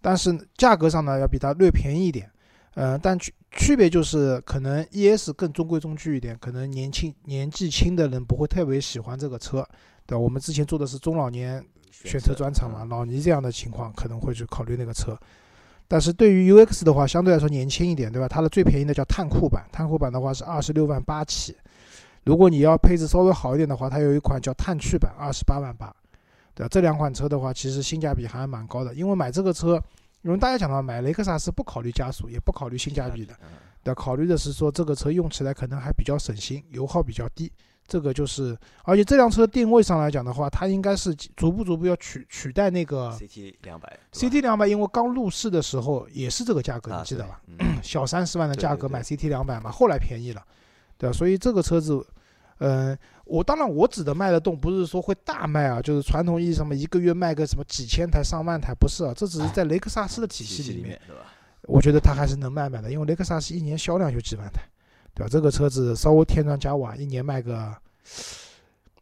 [0.00, 2.30] 但是价格上呢，要比它略便宜一点。
[2.74, 9.66] 呃，但区区别就是可能 ES 更中规中矩一点，可能年轻年纪轻的人不会特别喜欢这个车，
[10.06, 10.18] 对吧？
[10.18, 15.18] 我们之前做的是中老年选车专场嘛，嗯老倪这样的情况可能会去考虑那个车。
[15.88, 18.28] 但是对于 UX 的话，相对来说年轻一点，对吧？
[18.28, 21.56] 它的最便宜的叫碳酷版，碳酷版的话是二十六万八起。
[22.24, 25.92] 如果你要配置稍微好一点的话，它有一款叫碳趣版，二十八万八。
[26.58, 26.68] 对吧？
[26.68, 29.80] 这两款车的话，其实性价比还蛮高的，因为买这个车，
[30.22, 33.48] 因为大家讲到买雷克萨斯不考虑加速，也不考虑性价比的，嗯
[33.84, 37.50] 对，考虑的是说这个车用起来可能还比较省心，油耗比较低。
[37.86, 38.54] 这个就是，
[38.84, 47.40] 而且这辆车定位上来讲的话，它应该是逐步逐步要取取代那个 CT 两百 CT 两百，因为刚入市的时候也是这个价格，啊，你记得吧？？
[47.82, 50.44] 小三十万的价格买 CT 两百嘛，后来便宜了，
[50.98, 51.16] 对吧？
[51.16, 52.06] 所以这个车子，
[52.58, 61.32] 嗯、我当然我指的卖得动，不是说会大卖啊，就是传统意义上面一个月卖个什么几千台、上万台，不是啊，这只是在雷克萨斯的体系里面，吧？
[61.62, 64.62] 我觉得它还是能卖卖的，因为雷克萨斯一年销量就几万台，
[65.14, 65.28] 对吧？
[65.30, 67.74] 这个车子稍微添砖加瓦，一年卖个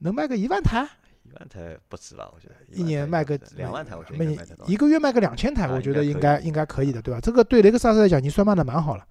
[0.00, 0.86] 能卖个一万台，
[1.22, 2.30] 一万台不止吧？
[2.34, 4.24] 我觉得一年卖个两万台，我觉得。
[4.66, 7.20] 一个月卖个两千台，啊我觉得应该应该可以的，对吧？
[7.22, 9.06] 这个对雷克萨斯来讲已经算卖的蛮好了。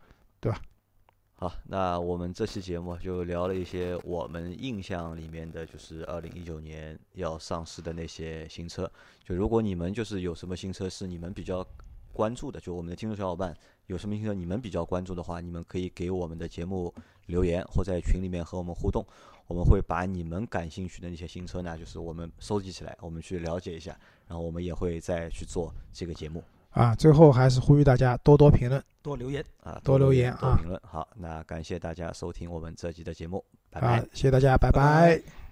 [1.37, 8.89] 好，那我们这期节目就聊了一些我们印象里面的，就是二零一九年要上市的那些新车。
[9.21, 11.65] 就如果你们就是有什么新车是你们比较
[12.13, 13.53] 关注的，就我们的听众小伙伴
[13.87, 16.93] 有什么新车你们比较关注的话，你们可以给我们的节目
[17.25, 19.05] 留言或在群里面和我们互动，
[19.45, 23.91] 我们会把你们感兴趣的那些新车呢，就是我们收集起来，我们去了解一下，
[24.25, 26.41] 然后我们也会再去做这个节目
[26.75, 29.43] 啊，最后还是呼吁大家多多评论多留言。
[29.63, 30.79] 啊，多留言啊多评论。
[30.83, 33.99] 好，那感谢大家收听我们这期的节目，拜拜。
[33.99, 35.44] 啊，谢谢大家，拜拜拜拜